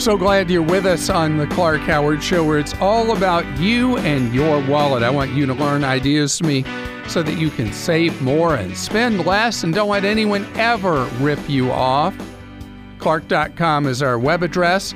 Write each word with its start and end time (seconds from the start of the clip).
So 0.00 0.16
glad 0.16 0.48
you're 0.48 0.62
with 0.62 0.86
us 0.86 1.10
on 1.10 1.36
the 1.36 1.46
Clark 1.48 1.82
Howard 1.82 2.22
Show, 2.22 2.42
where 2.42 2.58
it's 2.58 2.72
all 2.80 3.14
about 3.14 3.44
you 3.58 3.98
and 3.98 4.34
your 4.34 4.66
wallet. 4.66 5.02
I 5.02 5.10
want 5.10 5.32
you 5.32 5.44
to 5.44 5.52
learn 5.52 5.84
ideas 5.84 6.38
from 6.38 6.46
me 6.46 6.64
so 7.06 7.22
that 7.22 7.36
you 7.36 7.50
can 7.50 7.70
save 7.70 8.22
more 8.22 8.54
and 8.54 8.74
spend 8.74 9.26
less 9.26 9.62
and 9.62 9.74
don't 9.74 9.90
let 9.90 10.06
anyone 10.06 10.46
ever 10.54 11.04
rip 11.18 11.38
you 11.50 11.70
off. 11.70 12.16
Clark.com 12.98 13.86
is 13.86 14.02
our 14.02 14.18
web 14.18 14.42
address. 14.42 14.94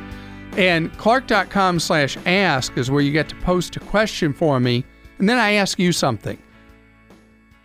And 0.56 0.90
clark.com 0.96 1.80
slash 1.80 2.16
ask 2.24 2.74
is 2.78 2.90
where 2.90 3.02
you 3.02 3.12
get 3.12 3.28
to 3.28 3.36
post 3.36 3.76
a 3.76 3.80
question 3.80 4.32
for 4.32 4.58
me. 4.58 4.86
And 5.18 5.28
then 5.28 5.36
I 5.36 5.52
ask 5.52 5.78
you 5.78 5.92
something. 5.92 6.38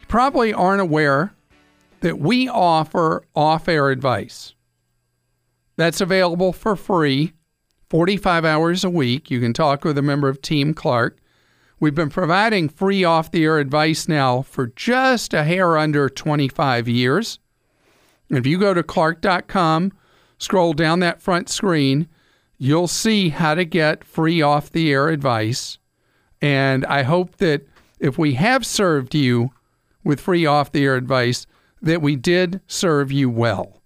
You 0.01 0.07
probably 0.09 0.51
aren't 0.51 0.81
aware 0.81 1.33
that 2.01 2.19
we 2.19 2.49
offer 2.49 3.23
off 3.33 3.69
air 3.69 3.91
advice. 3.91 4.55
That's 5.79 6.01
available 6.01 6.51
for 6.51 6.75
free, 6.75 7.31
45 7.89 8.43
hours 8.43 8.83
a 8.83 8.89
week. 8.89 9.31
You 9.31 9.39
can 9.39 9.53
talk 9.53 9.85
with 9.85 9.97
a 9.97 10.01
member 10.01 10.27
of 10.27 10.41
Team 10.41 10.73
Clark. 10.73 11.19
We've 11.79 11.95
been 11.95 12.09
providing 12.09 12.67
free 12.67 13.05
off 13.05 13.31
the 13.31 13.45
air 13.45 13.59
advice 13.59 14.05
now 14.09 14.41
for 14.41 14.67
just 14.67 15.33
a 15.33 15.45
hair 15.45 15.77
under 15.77 16.09
25 16.09 16.89
years. 16.89 17.39
If 18.29 18.45
you 18.45 18.59
go 18.59 18.73
to 18.73 18.83
clark.com, 18.83 19.93
scroll 20.37 20.73
down 20.73 20.99
that 20.99 21.21
front 21.21 21.47
screen, 21.47 22.09
you'll 22.57 22.89
see 22.89 23.29
how 23.29 23.55
to 23.55 23.63
get 23.63 24.03
free 24.03 24.41
off 24.41 24.69
the 24.69 24.91
air 24.91 25.07
advice. 25.07 25.77
And 26.41 26.85
I 26.87 27.03
hope 27.03 27.37
that 27.37 27.65
if 28.01 28.17
we 28.17 28.33
have 28.33 28.65
served 28.65 29.15
you 29.15 29.51
with 30.03 30.19
free 30.19 30.45
off 30.45 30.73
the 30.73 30.83
air 30.83 30.97
advice, 30.97 31.47
that 31.81 32.01
we 32.01 32.17
did 32.17 32.59
serve 32.67 33.13
you 33.13 33.29
well. 33.29 33.78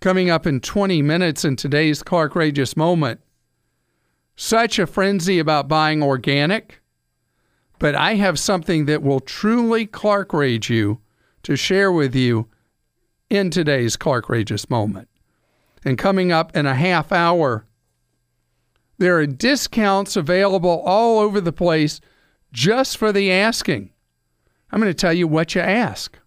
Coming 0.00 0.30
up 0.30 0.46
in 0.46 0.60
20 0.60 1.02
minutes 1.02 1.44
in 1.44 1.56
today's 1.56 2.02
Clark 2.04 2.34
Rageous 2.34 2.76
moment, 2.76 3.20
such 4.36 4.78
a 4.78 4.86
frenzy 4.86 5.40
about 5.40 5.66
buying 5.66 6.02
organic, 6.02 6.80
but 7.80 7.96
I 7.96 8.14
have 8.14 8.38
something 8.38 8.86
that 8.86 9.02
will 9.02 9.18
truly 9.18 9.86
Clark 9.86 10.32
Rage 10.32 10.70
you 10.70 11.00
to 11.42 11.56
share 11.56 11.90
with 11.90 12.14
you 12.14 12.48
in 13.28 13.50
today's 13.50 13.96
Clark 13.96 14.28
Rageous 14.28 14.70
moment. 14.70 15.08
And 15.84 15.98
coming 15.98 16.30
up 16.30 16.56
in 16.56 16.66
a 16.66 16.74
half 16.74 17.10
hour, 17.10 17.66
there 18.98 19.16
are 19.18 19.26
discounts 19.26 20.16
available 20.16 20.82
all 20.84 21.18
over 21.18 21.40
the 21.40 21.52
place 21.52 22.00
just 22.52 22.96
for 22.96 23.12
the 23.12 23.32
asking. 23.32 23.90
I'm 24.70 24.80
going 24.80 24.90
to 24.90 24.94
tell 24.94 25.12
you 25.12 25.26
what 25.26 25.56
you 25.56 25.60
ask. 25.60 26.18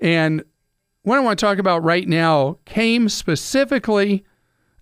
And 0.00 0.44
what 1.02 1.16
I 1.16 1.20
want 1.20 1.38
to 1.38 1.46
talk 1.46 1.58
about 1.58 1.82
right 1.82 2.06
now 2.06 2.58
came 2.64 3.08
specifically 3.08 4.24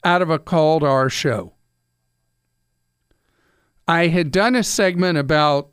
out 0.04 0.22
of 0.22 0.30
a 0.30 0.38
call 0.38 0.80
to 0.80 0.86
our 0.86 1.08
show. 1.08 1.54
I 3.86 4.08
had 4.08 4.30
done 4.30 4.54
a 4.54 4.62
segment 4.62 5.18
about 5.18 5.70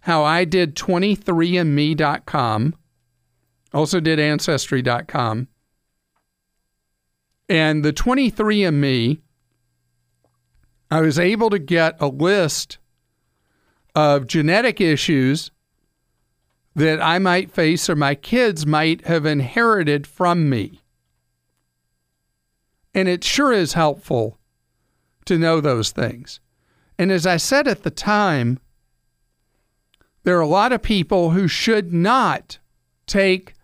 how 0.00 0.24
I 0.24 0.44
did 0.44 0.74
23andme.com, 0.74 2.74
also 3.72 4.00
did 4.00 4.18
ancestry.com. 4.18 5.48
And 7.48 7.84
the 7.84 7.92
23andme, 7.92 9.20
I 10.90 11.00
was 11.00 11.18
able 11.18 11.50
to 11.50 11.58
get 11.58 12.00
a 12.00 12.08
list 12.08 12.78
of 13.94 14.26
genetic 14.26 14.80
issues 14.80 15.50
that 16.74 17.02
I 17.02 17.18
might 17.18 17.50
face 17.50 17.88
or 17.90 17.96
my 17.96 18.14
kids 18.14 18.66
might 18.66 19.06
have 19.06 19.26
inherited 19.26 20.06
from 20.06 20.48
me. 20.48 20.80
And 22.94 23.08
it 23.08 23.24
sure 23.24 23.52
is 23.52 23.74
helpful 23.74 24.38
to 25.26 25.38
know 25.38 25.60
those 25.60 25.90
things. 25.90 26.40
And 26.98 27.10
as 27.10 27.26
I 27.26 27.36
said 27.36 27.66
at 27.66 27.82
the 27.82 27.90
time, 27.90 28.58
there 30.22 30.36
are 30.36 30.42
a 30.42 30.46
lot 30.46 30.72
of 30.72 30.82
people 30.82 31.30
who 31.30 31.48
should 31.48 31.92
not 31.92 32.58
take 33.06 33.54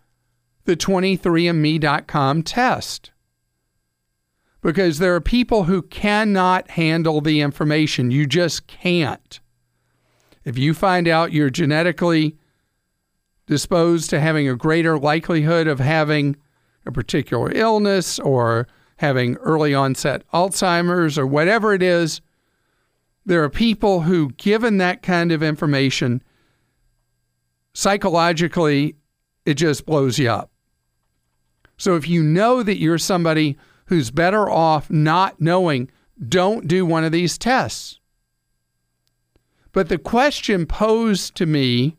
the 0.64 0.76
23andme.com 0.76 2.42
test 2.42 3.10
because 4.62 4.98
there 4.98 5.14
are 5.14 5.20
people 5.20 5.64
who 5.64 5.82
cannot 5.82 6.70
handle 6.72 7.20
the 7.20 7.40
information. 7.40 8.10
You 8.10 8.26
just 8.26 8.66
can't. 8.66 9.38
If 10.44 10.58
you 10.58 10.74
find 10.74 11.06
out 11.06 11.32
you're 11.32 11.50
genetically 11.50 12.36
disposed 13.46 14.10
to 14.10 14.20
having 14.20 14.48
a 14.48 14.56
greater 14.56 14.98
likelihood 14.98 15.66
of 15.66 15.78
having 15.78 16.36
a 16.84 16.92
particular 16.92 17.50
illness 17.52 18.18
or 18.18 18.66
having 18.98 19.36
early 19.36 19.74
onset 19.74 20.22
Alzheimer's 20.32 21.18
or 21.18 21.26
whatever 21.26 21.72
it 21.72 21.82
is, 21.82 22.20
there 23.24 23.42
are 23.42 23.50
people 23.50 24.02
who, 24.02 24.30
given 24.32 24.78
that 24.78 25.02
kind 25.02 25.32
of 25.32 25.42
information, 25.42 26.22
psychologically, 27.74 28.96
it 29.44 29.54
just 29.54 29.84
blows 29.84 30.18
you 30.18 30.30
up. 30.30 30.50
So 31.76 31.94
if 31.96 32.08
you 32.08 32.22
know 32.22 32.62
that 32.62 32.78
you're 32.78 32.98
somebody 32.98 33.58
who's 33.86 34.10
better 34.10 34.48
off 34.48 34.90
not 34.90 35.40
knowing, 35.40 35.90
don't 36.28 36.66
do 36.66 36.86
one 36.86 37.04
of 37.04 37.12
these 37.12 37.36
tests. 37.36 38.00
But 39.72 39.88
the 39.88 39.98
question 39.98 40.64
posed 40.64 41.34
to 41.36 41.46
me 41.46 41.96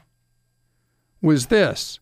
was 1.21 1.47
this 1.47 1.99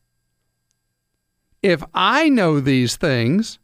If 1.61 1.83
I 1.93 2.29
know 2.29 2.59
these 2.59 2.95
things, 2.95 3.59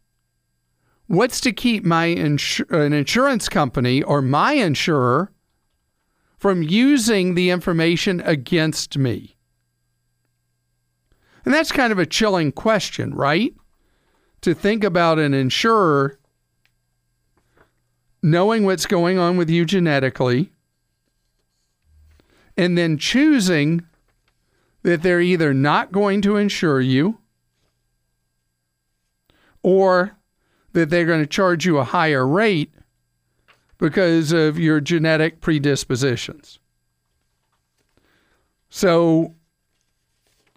what's 1.06 1.40
to 1.42 1.52
keep 1.52 1.84
my 1.84 2.06
insur- 2.06 2.70
an 2.70 2.92
insurance 2.92 3.48
company 3.48 4.02
or 4.02 4.22
my 4.22 4.52
insurer 4.54 5.30
from 6.38 6.62
using 6.62 7.34
the 7.34 7.50
information 7.50 8.20
against 8.22 8.98
me? 8.98 9.36
And 11.44 11.52
that's 11.52 11.72
kind 11.72 11.92
of 11.92 11.98
a 11.98 12.06
chilling 12.06 12.52
question, 12.52 13.14
right? 13.14 13.52
To 14.42 14.54
think 14.54 14.84
about 14.84 15.18
an 15.18 15.34
insurer 15.34 16.18
knowing 18.22 18.64
what's 18.64 18.86
going 18.86 19.18
on 19.18 19.36
with 19.36 19.50
you 19.50 19.64
genetically 19.64 20.52
and 22.56 22.78
then 22.78 22.98
choosing 22.98 23.84
that 24.82 25.02
they're 25.02 25.20
either 25.20 25.54
not 25.54 25.92
going 25.92 26.22
to 26.22 26.36
insure 26.36 26.80
you 26.80 27.18
or 29.62 30.16
that 30.72 30.90
they're 30.90 31.06
going 31.06 31.20
to 31.20 31.26
charge 31.26 31.64
you 31.64 31.78
a 31.78 31.84
higher 31.84 32.26
rate 32.26 32.72
because 33.78 34.32
of 34.32 34.58
your 34.58 34.80
genetic 34.80 35.40
predispositions. 35.40 36.58
So 38.70 39.34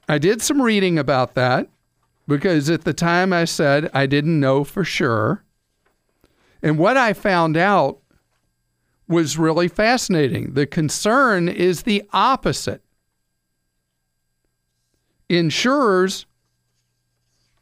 I 0.08 0.18
did 0.18 0.42
some 0.42 0.62
reading 0.62 0.98
about 0.98 1.36
that 1.36 1.68
because 2.28 2.70
at 2.70 2.84
the 2.84 2.94
time 2.94 3.34
I 3.34 3.46
said 3.46 3.90
I 3.94 4.06
didn't 4.06 4.40
know 4.40 4.64
for 4.64 4.84
sure. 4.84 5.44
And 6.62 6.80
what 6.80 6.98
I 6.98 7.14
found 7.14 7.58
out 7.58 8.00
was 9.08 9.38
really 9.38 9.68
fascinating. 9.68 10.54
The 10.54 10.66
concern 10.66 11.50
is 11.50 11.84
the 11.84 12.04
opposite 12.14 12.85
insurers 15.30 16.26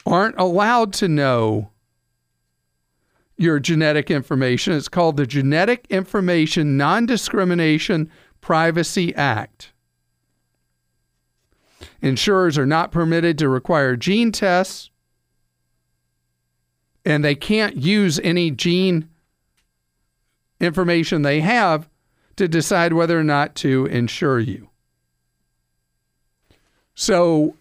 aren't 0.05 0.37
allowed 0.37 0.93
to 0.93 1.07
know 1.07 1.69
your 3.37 3.59
genetic 3.59 4.11
information. 4.11 4.73
It's 4.73 4.89
called 4.89 5.17
the 5.17 5.25
Genetic 5.25 5.85
Information 5.89 6.77
Non 6.77 7.05
Discrimination 7.05 8.09
Privacy 8.41 9.13
Act. 9.15 9.71
Insurers 12.01 12.57
are 12.57 12.65
not 12.65 12.91
permitted 12.91 13.37
to 13.37 13.49
require 13.49 13.95
gene 13.95 14.31
tests, 14.31 14.89
and 17.05 17.23
they 17.23 17.35
can't 17.35 17.77
use 17.77 18.19
any 18.19 18.51
gene 18.51 19.09
information 20.59 21.21
they 21.21 21.41
have 21.41 21.89
to 22.35 22.47
decide 22.47 22.93
whether 22.93 23.19
or 23.19 23.23
not 23.23 23.55
to 23.55 23.85
insure 23.87 24.39
you. 24.39 24.69
So 26.95 27.55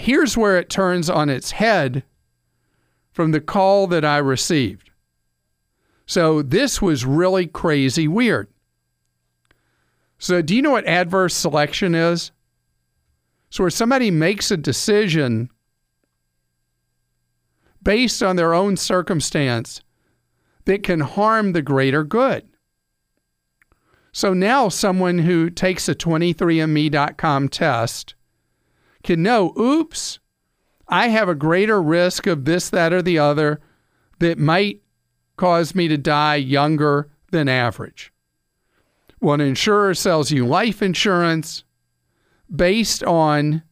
here's 0.00 0.36
where 0.36 0.58
it 0.58 0.70
turns 0.70 1.08
on 1.10 1.28
its 1.28 1.52
head 1.52 2.02
from 3.12 3.32
the 3.32 3.40
call 3.40 3.86
that 3.88 4.04
I 4.04 4.18
received. 4.18 4.90
So 6.06 6.42
this 6.42 6.82
was 6.82 7.04
really 7.04 7.46
crazy 7.46 8.08
weird. 8.08 8.48
So, 10.18 10.42
do 10.42 10.54
you 10.54 10.60
know 10.60 10.72
what 10.72 10.86
adverse 10.86 11.34
selection 11.34 11.94
is? 11.94 12.30
So, 13.48 13.64
where 13.64 13.70
somebody 13.70 14.10
makes 14.10 14.50
a 14.50 14.56
decision 14.56 15.48
based 17.82 18.22
on 18.22 18.36
their 18.36 18.52
own 18.52 18.76
circumstance 18.76 19.80
that 20.66 20.82
can 20.82 21.00
harm 21.00 21.52
the 21.52 21.62
greater 21.62 22.04
good. 22.04 22.46
So 24.12 24.34
now 24.34 24.68
someone 24.68 25.18
who 25.18 25.50
takes 25.50 25.88
a 25.88 25.94
23andme.com 25.94 27.48
test 27.48 28.14
can 29.02 29.22
know, 29.22 29.52
oops, 29.58 30.18
I 30.88 31.08
have 31.08 31.28
a 31.28 31.34
greater 31.34 31.80
risk 31.80 32.26
of 32.26 32.44
this, 32.44 32.68
that, 32.70 32.92
or 32.92 33.02
the 33.02 33.18
other 33.18 33.60
that 34.18 34.38
might 34.38 34.82
cause 35.36 35.74
me 35.74 35.88
to 35.88 35.96
die 35.96 36.36
younger 36.36 37.08
than 37.30 37.48
average. 37.48 38.12
Well, 39.20 39.34
an 39.34 39.40
insurer 39.40 39.94
sells 39.94 40.30
you 40.30 40.46
life 40.46 40.82
insurance 40.82 41.64
based 42.54 43.04
on 43.04 43.62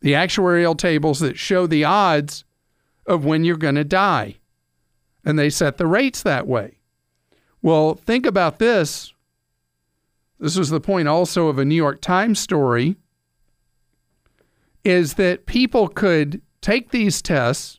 the 0.00 0.12
actuarial 0.12 0.76
tables 0.76 1.20
that 1.20 1.38
show 1.38 1.66
the 1.66 1.84
odds 1.84 2.44
of 3.06 3.24
when 3.24 3.44
you're 3.44 3.56
going 3.56 3.74
to 3.76 3.84
die. 3.84 4.36
And 5.24 5.38
they 5.38 5.50
set 5.50 5.78
the 5.78 5.86
rates 5.86 6.22
that 6.22 6.46
way. 6.46 6.78
Well, 7.62 7.94
think 7.94 8.26
about 8.26 8.58
this. 8.58 9.12
This 10.38 10.56
was 10.56 10.70
the 10.70 10.80
point 10.80 11.08
also 11.08 11.48
of 11.48 11.58
a 11.58 11.64
New 11.64 11.74
York 11.74 12.00
Times 12.00 12.38
story 12.38 12.96
is 14.88 15.14
that 15.14 15.44
people 15.44 15.86
could 15.86 16.40
take 16.62 16.90
these 16.90 17.20
tests, 17.20 17.78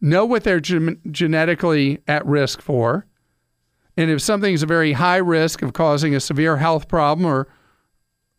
know 0.00 0.24
what 0.24 0.44
they're 0.44 0.60
gen- 0.60 1.00
genetically 1.10 1.98
at 2.06 2.24
risk 2.24 2.62
for, 2.62 3.06
and 3.96 4.08
if 4.08 4.22
something's 4.22 4.62
a 4.62 4.66
very 4.66 4.92
high 4.92 5.16
risk 5.16 5.62
of 5.62 5.72
causing 5.72 6.14
a 6.14 6.20
severe 6.20 6.58
health 6.58 6.86
problem 6.86 7.26
or 7.26 7.48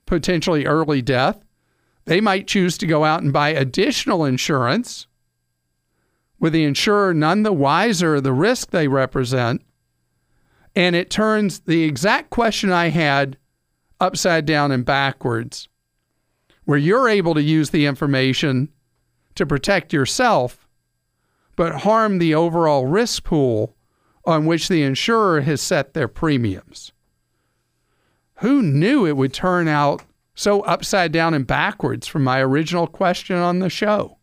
potentially 0.06 0.65
early 0.65 1.01
death, 1.01 1.44
they 2.06 2.21
might 2.21 2.48
choose 2.48 2.77
to 2.77 2.88
go 2.88 3.03
out 3.03 3.21
and 3.21 3.33
buy 3.33 3.50
additional 3.50 4.24
insurance 4.24 5.07
with 6.39 6.53
the 6.53 6.63
insurer 6.63 7.13
none 7.13 7.44
the 7.44 7.51
wiser 7.51 8.15
of 8.15 8.24
the 8.24 8.33
risk 8.33 8.71
they 8.71 8.88
represent. 8.88 9.62
And 10.74 10.95
it 10.95 11.09
turns 11.09 11.59
the 11.59 11.83
exact 11.83 12.30
question 12.30 12.71
I 12.71 12.88
had 12.88 13.38
upside 14.00 14.45
down 14.45 14.71
and 14.71 14.86
backwards, 14.86 15.68
where 16.72 16.80
you're 16.80 17.10
able 17.10 17.34
to 17.34 17.42
use 17.42 17.72
the 17.72 17.86
information 17.86 18.70
to 19.36 19.46
protect 19.46 19.92
yourself, 19.92 20.70
but 21.58 21.82
harm 21.82 22.18
the 22.18 22.34
overall 22.34 22.86
risk 22.86 23.26
pool 23.26 23.76
on 24.24 24.46
which 24.46 24.70
the 24.70 24.82
insurer 24.82 25.42
has 25.42 25.60
set 25.60 25.94
their 25.94 26.08
premiums. 26.08 26.94
Who 28.36 28.62
knew 28.62 29.06
it 29.06 29.18
would 29.18 29.34
turn 29.34 29.68
out 29.68 30.04
so 30.34 30.62
upside 30.62 31.12
down 31.12 31.34
and 31.34 31.46
backwards 31.46 32.08
from 32.08 32.24
my 32.24 32.40
original 32.40 32.88
question 32.88 33.36
on 33.36 33.60
the 33.60 33.70
show? 33.70 34.18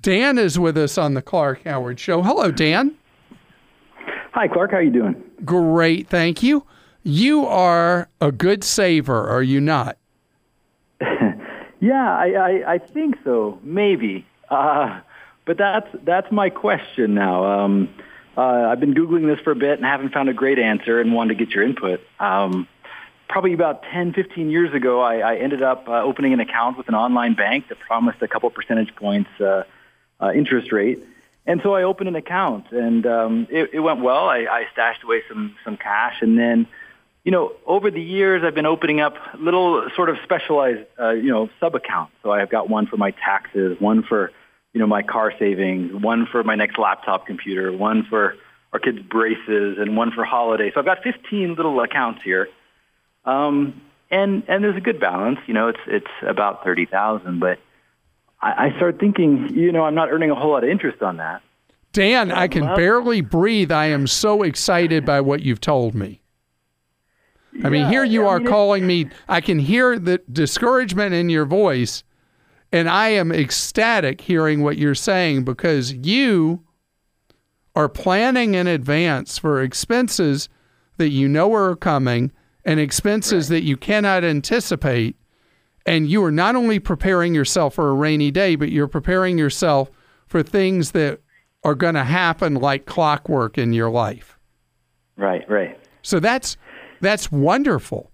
Dan 0.00 0.38
is 0.38 0.60
with 0.60 0.78
us 0.78 0.96
on 0.96 1.14
the 1.14 1.22
Clark 1.22 1.64
Howard 1.64 1.98
Show. 1.98 2.22
Hello, 2.22 2.52
Dan. 2.52 2.94
Hi, 4.30 4.46
Clark. 4.46 4.70
How 4.70 4.76
are 4.76 4.82
you 4.82 4.92
doing? 4.92 5.20
Great, 5.44 6.06
thank 6.06 6.44
you. 6.44 6.64
You 7.02 7.46
are 7.46 8.08
a 8.20 8.30
good 8.30 8.62
saver, 8.62 9.28
are 9.28 9.42
you 9.42 9.60
not? 9.60 9.98
Yeah, 11.80 12.16
I, 12.16 12.30
I, 12.32 12.72
I, 12.74 12.78
think 12.78 13.16
so. 13.24 13.58
Maybe, 13.62 14.26
uh, 14.50 15.00
but 15.44 15.58
that's 15.58 15.88
that's 16.04 16.30
my 16.32 16.50
question 16.50 17.14
now. 17.14 17.44
Um, 17.44 17.88
uh, 18.36 18.68
I've 18.70 18.80
been 18.80 18.94
googling 18.94 19.26
this 19.26 19.42
for 19.42 19.50
a 19.50 19.56
bit 19.56 19.78
and 19.78 19.84
haven't 19.84 20.12
found 20.12 20.28
a 20.28 20.34
great 20.34 20.58
answer, 20.58 21.00
and 21.00 21.12
wanted 21.12 21.38
to 21.38 21.44
get 21.44 21.54
your 21.54 21.64
input. 21.64 22.00
Um, 22.20 22.68
probably 23.28 23.52
about 23.52 23.82
10, 23.92 24.14
15 24.14 24.50
years 24.50 24.72
ago, 24.74 25.00
I, 25.00 25.18
I 25.18 25.36
ended 25.36 25.62
up 25.62 25.88
uh, 25.88 26.02
opening 26.02 26.32
an 26.32 26.40
account 26.40 26.78
with 26.78 26.88
an 26.88 26.94
online 26.94 27.34
bank 27.34 27.68
that 27.68 27.78
promised 27.78 28.22
a 28.22 28.28
couple 28.28 28.48
percentage 28.50 28.94
points 28.96 29.30
uh, 29.40 29.64
uh, 30.20 30.32
interest 30.32 30.72
rate. 30.72 31.04
And 31.46 31.60
so 31.62 31.74
I 31.74 31.82
opened 31.82 32.08
an 32.08 32.16
account, 32.16 32.72
and 32.72 33.06
um, 33.06 33.46
it, 33.50 33.70
it 33.72 33.80
went 33.80 34.02
well. 34.02 34.28
I, 34.28 34.40
I 34.40 34.66
stashed 34.72 35.02
away 35.02 35.22
some 35.28 35.56
some 35.64 35.78
cash, 35.78 36.16
and 36.20 36.38
then, 36.38 36.66
you 37.28 37.32
know, 37.32 37.52
over 37.66 37.90
the 37.90 38.00
years, 38.00 38.42
I've 38.42 38.54
been 38.54 38.64
opening 38.64 39.02
up 39.02 39.12
little 39.38 39.86
sort 39.94 40.08
of 40.08 40.16
specialized, 40.24 40.86
uh, 40.98 41.10
you 41.10 41.30
know, 41.30 41.50
sub 41.60 41.74
accounts. 41.74 42.14
So 42.22 42.32
I've 42.32 42.48
got 42.48 42.70
one 42.70 42.86
for 42.86 42.96
my 42.96 43.10
taxes, 43.10 43.78
one 43.78 44.02
for, 44.02 44.32
you 44.72 44.80
know, 44.80 44.86
my 44.86 45.02
car 45.02 45.34
savings, 45.38 45.92
one 45.92 46.24
for 46.24 46.42
my 46.42 46.54
next 46.54 46.78
laptop 46.78 47.26
computer, 47.26 47.70
one 47.70 48.06
for 48.08 48.36
our 48.72 48.78
kids' 48.78 49.02
braces, 49.02 49.76
and 49.78 49.94
one 49.94 50.10
for 50.10 50.24
holidays. 50.24 50.72
So 50.72 50.80
I've 50.80 50.86
got 50.86 51.02
15 51.02 51.54
little 51.54 51.78
accounts 51.82 52.22
here, 52.24 52.48
um, 53.26 53.78
and 54.10 54.44
and 54.48 54.64
there's 54.64 54.78
a 54.78 54.80
good 54.80 54.98
balance. 54.98 55.38
You 55.46 55.52
know, 55.52 55.68
it's 55.68 55.80
it's 55.86 56.10
about 56.22 56.64
thirty 56.64 56.86
thousand, 56.86 57.40
but 57.40 57.58
I, 58.40 58.68
I 58.68 58.76
start 58.78 58.98
thinking, 58.98 59.50
you 59.52 59.70
know, 59.70 59.84
I'm 59.84 59.94
not 59.94 60.10
earning 60.10 60.30
a 60.30 60.34
whole 60.34 60.52
lot 60.52 60.64
of 60.64 60.70
interest 60.70 61.02
on 61.02 61.18
that. 61.18 61.42
Dan, 61.92 62.32
I 62.32 62.48
can 62.48 62.64
barely 62.74 63.20
breathe. 63.20 63.70
I 63.70 63.86
am 63.86 64.06
so 64.06 64.42
excited 64.42 65.04
by 65.04 65.20
what 65.20 65.42
you've 65.42 65.60
told 65.60 65.94
me. 65.94 66.22
I 67.64 67.70
mean, 67.70 67.88
here 67.88 68.04
you 68.04 68.26
I 68.26 68.28
are 68.28 68.38
mean, 68.38 68.48
calling 68.48 68.86
me. 68.86 69.10
I 69.28 69.40
can 69.40 69.58
hear 69.58 69.98
the 69.98 70.20
discouragement 70.30 71.14
in 71.14 71.28
your 71.28 71.44
voice, 71.44 72.04
and 72.72 72.88
I 72.88 73.08
am 73.08 73.32
ecstatic 73.32 74.20
hearing 74.20 74.62
what 74.62 74.78
you're 74.78 74.94
saying 74.94 75.44
because 75.44 75.92
you 75.92 76.62
are 77.74 77.88
planning 77.88 78.54
in 78.54 78.66
advance 78.66 79.38
for 79.38 79.62
expenses 79.62 80.48
that 80.98 81.10
you 81.10 81.28
know 81.28 81.52
are 81.54 81.76
coming 81.76 82.32
and 82.64 82.78
expenses 82.78 83.48
right. 83.50 83.56
that 83.56 83.62
you 83.62 83.76
cannot 83.76 84.24
anticipate 84.24 85.16
and 85.88 86.10
you 86.10 86.22
are 86.22 86.30
not 86.30 86.54
only 86.54 86.78
preparing 86.78 87.34
yourself 87.34 87.74
for 87.74 87.88
a 87.88 87.94
rainy 87.94 88.30
day, 88.30 88.56
but 88.56 88.70
you're 88.70 88.88
preparing 88.88 89.38
yourself 89.38 89.90
for 90.26 90.42
things 90.42 90.90
that 90.90 91.20
are 91.64 91.74
going 91.74 91.94
to 91.94 92.04
happen 92.04 92.54
like 92.54 92.84
clockwork 92.84 93.56
in 93.56 93.72
your 93.72 93.88
life. 93.88 94.38
Right, 95.16 95.48
right. 95.48 95.78
So 96.02 96.20
that's 96.20 96.58
that's 97.00 97.30
wonderful. 97.30 98.10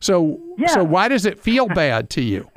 So 0.00 0.40
yeah. 0.58 0.68
so 0.68 0.84
why 0.84 1.08
does 1.08 1.26
it 1.26 1.38
feel 1.38 1.68
bad 1.68 2.10
to 2.10 2.22
you? 2.22 2.50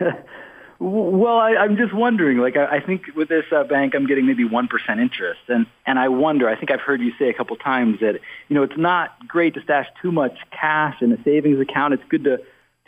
well, 0.80 1.38
I, 1.38 1.54
I'm 1.56 1.76
just 1.76 1.94
wondering. 1.94 2.38
Like, 2.38 2.56
I, 2.56 2.76
I 2.76 2.80
think 2.80 3.02
with 3.14 3.28
this 3.28 3.44
uh, 3.52 3.64
bank, 3.64 3.94
I'm 3.94 4.06
getting 4.06 4.26
maybe 4.26 4.44
one 4.44 4.68
percent 4.68 5.00
interest, 5.00 5.40
and 5.48 5.66
and 5.86 5.98
I 5.98 6.08
wonder. 6.08 6.48
I 6.48 6.56
think 6.56 6.70
I've 6.70 6.80
heard 6.80 7.00
you 7.00 7.12
say 7.18 7.28
a 7.28 7.34
couple 7.34 7.56
times 7.56 8.00
that 8.00 8.20
you 8.48 8.54
know 8.54 8.62
it's 8.62 8.76
not 8.76 9.26
great 9.28 9.54
to 9.54 9.62
stash 9.62 9.86
too 10.02 10.12
much 10.12 10.36
cash 10.50 10.96
in 11.00 11.12
a 11.12 11.22
savings 11.22 11.60
account. 11.60 11.94
It's 11.94 12.04
good 12.08 12.24
to 12.24 12.38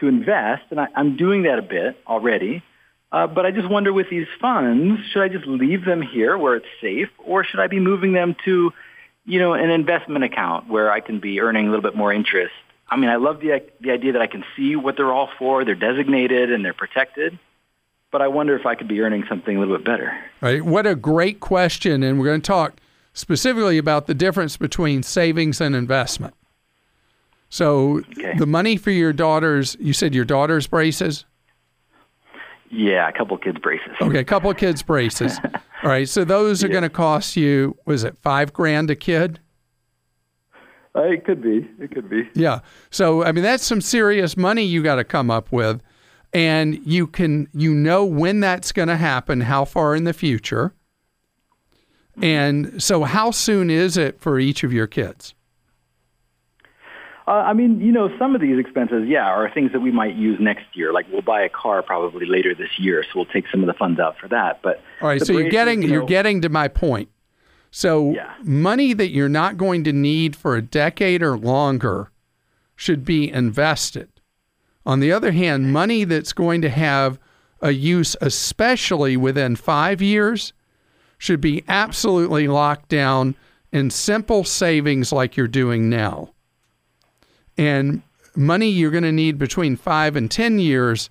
to 0.00 0.08
invest, 0.08 0.64
and 0.70 0.80
I, 0.80 0.88
I'm 0.94 1.16
doing 1.16 1.44
that 1.44 1.58
a 1.58 1.62
bit 1.62 1.96
already. 2.06 2.62
Uh, 3.12 3.26
but 3.26 3.46
I 3.46 3.50
just 3.50 3.70
wonder 3.70 3.92
with 3.92 4.10
these 4.10 4.26
funds, 4.40 5.00
should 5.12 5.22
I 5.22 5.28
just 5.28 5.46
leave 5.46 5.84
them 5.84 6.02
here 6.02 6.36
where 6.36 6.56
it's 6.56 6.66
safe, 6.80 7.08
or 7.24 7.44
should 7.44 7.60
I 7.60 7.68
be 7.68 7.78
moving 7.78 8.12
them 8.12 8.34
to, 8.44 8.72
you 9.26 9.38
know, 9.40 9.52
an 9.52 9.70
investment 9.70 10.24
account 10.24 10.68
where 10.68 10.90
I 10.90 11.00
can 11.00 11.20
be 11.20 11.40
earning 11.40 11.66
a 11.66 11.70
little 11.70 11.82
bit 11.82 11.96
more 11.96 12.12
interest? 12.12 12.54
I 12.88 12.96
mean, 12.96 13.10
I 13.10 13.16
love 13.16 13.40
the 13.40 13.62
the 13.80 13.90
idea 13.90 14.12
that 14.12 14.22
I 14.22 14.28
can 14.28 14.44
see 14.56 14.76
what 14.76 14.96
they're 14.96 15.12
all 15.12 15.28
for. 15.38 15.64
They're 15.64 15.74
designated 15.74 16.52
and 16.52 16.64
they're 16.64 16.72
protected. 16.72 17.38
But 18.12 18.22
I 18.22 18.28
wonder 18.28 18.56
if 18.56 18.64
I 18.64 18.76
could 18.76 18.88
be 18.88 19.00
earning 19.00 19.24
something 19.28 19.56
a 19.56 19.60
little 19.60 19.76
bit 19.76 19.84
better. 19.84 20.12
All 20.40 20.48
right. 20.48 20.64
What 20.64 20.86
a 20.86 20.94
great 20.94 21.40
question, 21.40 22.02
and 22.04 22.18
we're 22.18 22.26
going 22.26 22.40
to 22.40 22.46
talk 22.46 22.80
specifically 23.12 23.78
about 23.78 24.06
the 24.06 24.14
difference 24.14 24.56
between 24.56 25.02
savings 25.02 25.60
and 25.60 25.74
investment. 25.74 26.34
So 27.48 27.98
okay. 28.12 28.36
the 28.36 28.46
money 28.46 28.76
for 28.76 28.90
your 28.90 29.12
daughter's, 29.12 29.76
you 29.80 29.92
said 29.92 30.14
your 30.14 30.24
daughter's 30.24 30.66
braces? 30.66 31.24
Yeah, 32.70 33.08
a 33.08 33.12
couple 33.12 33.36
kids' 33.38 33.58
braces. 33.58 33.92
Okay, 34.00 34.18
a 34.18 34.24
couple 34.24 34.50
of 34.50 34.56
kids' 34.56 34.82
braces. 34.82 35.38
All 35.82 35.90
right, 35.90 36.08
so 36.08 36.24
those 36.24 36.64
are 36.64 36.68
yeah. 36.68 36.72
going 36.72 36.82
to 36.84 36.88
cost 36.88 37.36
you, 37.36 37.76
was 37.84 38.02
it 38.02 38.16
five 38.18 38.52
grand 38.52 38.90
a 38.90 38.96
kid? 38.96 39.40
Uh, 40.94 41.02
it 41.02 41.24
could 41.24 41.42
be. 41.42 41.68
It 41.78 41.90
could 41.90 42.08
be. 42.08 42.28
Yeah. 42.34 42.60
So 42.90 43.22
I 43.22 43.32
mean, 43.32 43.44
that's 43.44 43.64
some 43.64 43.82
serious 43.82 44.36
money 44.36 44.62
you 44.62 44.82
got 44.82 44.94
to 44.94 45.04
come 45.04 45.30
up 45.30 45.52
with, 45.52 45.82
and 46.32 46.84
you 46.86 47.06
can 47.06 47.48
you 47.52 47.74
know 47.74 48.04
when 48.04 48.40
that's 48.40 48.72
going 48.72 48.88
to 48.88 48.96
happen, 48.96 49.42
how 49.42 49.66
far 49.66 49.94
in 49.94 50.04
the 50.04 50.14
future, 50.14 50.74
and 52.22 52.82
so 52.82 53.04
how 53.04 53.30
soon 53.30 53.68
is 53.68 53.98
it 53.98 54.20
for 54.20 54.38
each 54.38 54.64
of 54.64 54.72
your 54.72 54.86
kids? 54.86 55.34
Uh, 57.28 57.32
I 57.32 57.54
mean, 57.54 57.80
you 57.80 57.90
know, 57.90 58.08
some 58.18 58.36
of 58.36 58.40
these 58.40 58.58
expenses, 58.58 59.08
yeah, 59.08 59.26
are 59.26 59.50
things 59.50 59.72
that 59.72 59.80
we 59.80 59.90
might 59.90 60.14
use 60.14 60.38
next 60.40 60.64
year. 60.74 60.92
Like 60.92 61.06
we'll 61.10 61.22
buy 61.22 61.42
a 61.42 61.48
car 61.48 61.82
probably 61.82 62.24
later 62.24 62.54
this 62.54 62.78
year, 62.78 63.02
so 63.02 63.10
we'll 63.16 63.26
take 63.26 63.46
some 63.50 63.62
of 63.62 63.66
the 63.66 63.74
funds 63.74 63.98
out 63.98 64.16
for 64.18 64.28
that. 64.28 64.62
But 64.62 64.80
all 65.02 65.08
right, 65.08 65.20
so 65.20 65.32
you're 65.32 65.50
getting 65.50 65.82
you 65.82 65.88
know, 65.88 65.94
you're 65.94 66.06
getting 66.06 66.40
to 66.42 66.48
my 66.48 66.68
point. 66.68 67.08
So 67.72 68.12
yeah. 68.12 68.32
money 68.42 68.92
that 68.92 69.10
you're 69.10 69.28
not 69.28 69.56
going 69.56 69.82
to 69.84 69.92
need 69.92 70.36
for 70.36 70.54
a 70.54 70.62
decade 70.62 71.20
or 71.20 71.36
longer 71.36 72.12
should 72.76 73.04
be 73.04 73.30
invested. 73.30 74.08
On 74.84 75.00
the 75.00 75.10
other 75.10 75.32
hand, 75.32 75.72
money 75.72 76.04
that's 76.04 76.32
going 76.32 76.62
to 76.62 76.70
have 76.70 77.18
a 77.60 77.72
use, 77.72 78.14
especially 78.20 79.16
within 79.16 79.56
five 79.56 80.00
years, 80.00 80.52
should 81.18 81.40
be 81.40 81.64
absolutely 81.66 82.46
locked 82.46 82.88
down 82.88 83.34
in 83.72 83.90
simple 83.90 84.44
savings 84.44 85.10
like 85.10 85.36
you're 85.36 85.48
doing 85.48 85.90
now 85.90 86.30
and 87.56 88.02
money 88.34 88.68
you're 88.68 88.90
going 88.90 89.02
to 89.04 89.12
need 89.12 89.38
between 89.38 89.76
five 89.76 90.16
and 90.16 90.30
10 90.30 90.58
years 90.58 91.10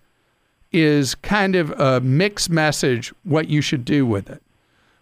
is 0.72 1.16
kind 1.16 1.56
of 1.56 1.72
a 1.80 2.02
mixed 2.02 2.50
message 2.50 3.14
what 3.24 3.48
you 3.48 3.62
should 3.62 3.86
do 3.86 4.06
with 4.06 4.30
it. 4.30 4.42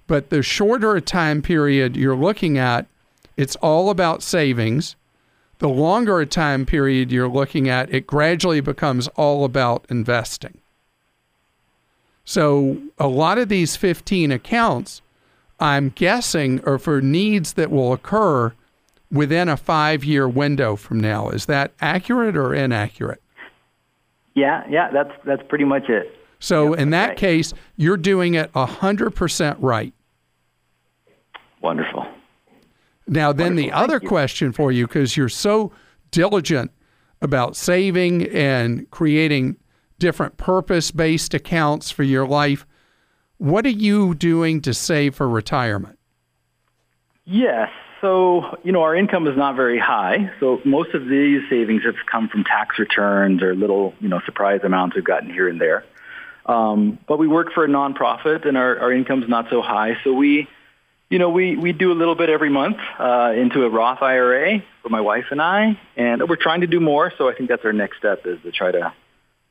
But 0.08 0.30
the 0.30 0.44
shorter 0.44 0.96
a 0.96 1.02
time 1.02 1.42
period 1.42 1.96
you're 1.96 2.16
looking 2.16 2.58
at, 2.58 2.86
it's 3.38 3.56
all 3.58 3.90
about 3.90 4.22
savings. 4.22 4.96
The 5.60 5.70
longer 5.70 6.20
a 6.20 6.26
time 6.26 6.66
period 6.66 7.12
you're 7.12 7.30
looking 7.30 7.70
at, 7.70 7.94
it 7.94 8.06
gradually 8.06 8.62
becomes 8.62 9.08
all 9.10 9.46
about 9.46 9.86
investing. 9.90 10.60
So 12.26 12.78
a 12.98 13.08
lot 13.08 13.38
of 13.38 13.50
these 13.50 13.76
15 13.76 14.32
accounts 14.32 15.02
I'm 15.60 15.90
guessing, 15.90 16.62
are 16.66 16.78
for 16.78 17.02
needs 17.02 17.54
that 17.54 17.72
will 17.72 17.94
occur 17.94 18.54
within 19.14 19.48
a 19.48 19.56
five 19.56 20.04
year 20.04 20.28
window 20.28 20.76
from 20.76 21.00
now. 21.00 21.30
Is 21.30 21.46
that 21.46 21.72
accurate 21.80 22.36
or 22.36 22.54
inaccurate? 22.54 23.22
Yeah, 24.36 24.64
yeah, 24.70 24.90
that's 24.92 25.12
that's 25.24 25.44
pretty 25.48 25.64
much 25.66 25.88
it. 25.88 26.14
So 26.40 26.72
Yep, 26.72 26.80
in 26.80 26.90
that 26.90 27.10
right. 27.10 27.18
case, 27.18 27.54
you're 27.78 27.96
doing 27.96 28.34
it 28.34 28.52
100% 28.52 29.56
right. 29.60 29.94
Wonderful. 31.62 32.06
Now, 33.08 33.32
then 33.32 33.56
the 33.56 33.70
Wonderful. 33.70 33.80
Thank 33.80 33.90
other 33.92 34.00
question 34.02 34.52
for 34.52 34.72
you, 34.72 34.86
because 34.86 35.16
you're 35.16 35.30
so 35.30 35.72
diligent 36.12 36.72
about 37.22 37.56
saving 37.56 38.28
and 38.28 38.90
creating 38.92 39.56
different 40.00 40.36
purpose 40.36 40.92
based 40.92 41.34
accounts 41.34 41.92
for 41.92 42.04
your 42.04 42.28
life, 42.28 42.66
what 43.38 43.66
are 43.66 43.70
you 43.70 44.14
doing 44.14 44.60
to 44.62 44.74
save 44.74 45.16
for 45.16 45.30
retirement? 45.30 45.98
Yes. 47.26 47.70
So, 48.04 48.58
you 48.64 48.74
know, 48.74 48.82
our 48.82 48.94
income 48.94 49.28
is 49.28 49.38
not 49.38 49.56
very 49.56 49.80
high. 49.80 50.30
So 50.42 50.60
most 50.66 50.94
of 50.94 51.08
these 51.08 51.42
savings 51.50 51.84
have 51.86 51.96
come 52.06 52.28
from 52.28 52.44
tax 52.44 52.78
returns 52.78 53.42
or 53.42 53.56
little, 53.56 53.94
you 54.02 54.10
know, 54.10 54.20
surprise 54.26 54.60
amounts 54.66 54.98
we've 54.98 55.06
gotten 55.06 55.30
here 55.30 55.48
and 55.48 55.60
there. 55.60 55.86
Um, 56.46 57.00
but 57.08 57.18
we 57.18 57.30
work 57.30 57.54
for 57.54 57.64
a 57.64 57.70
nonprofit 57.70 58.46
and 58.46 58.58
our, 58.58 58.78
our 58.78 58.92
income's 58.92 59.30
not 59.30 59.46
so 59.50 59.62
high. 59.62 59.96
So 60.04 60.12
we, 60.12 60.50
you 61.10 61.18
know, 61.18 61.30
we, 61.30 61.56
we 61.56 61.72
do 61.72 61.94
a 61.94 61.96
little 61.96 62.16
bit 62.16 62.30
every 62.30 62.50
month 62.50 62.76
uh, 63.00 63.32
into 63.38 63.64
a 63.64 63.70
Roth 63.70 64.02
IRA 64.02 64.62
for 64.82 64.90
my 64.90 65.00
wife 65.00 65.28
and 65.32 65.42
I. 65.42 65.80
And 65.96 66.28
we're 66.28 66.36
trying 66.36 66.60
to 66.60 66.68
do 66.68 66.82
more. 66.82 67.14
So 67.18 67.30
I 67.30 67.34
think 67.34 67.48
that's 67.48 67.64
our 67.64 67.72
next 67.72 68.00
step 68.00 68.28
is 68.28 68.38
to 68.42 68.52
try 68.52 68.74
to 68.74 68.94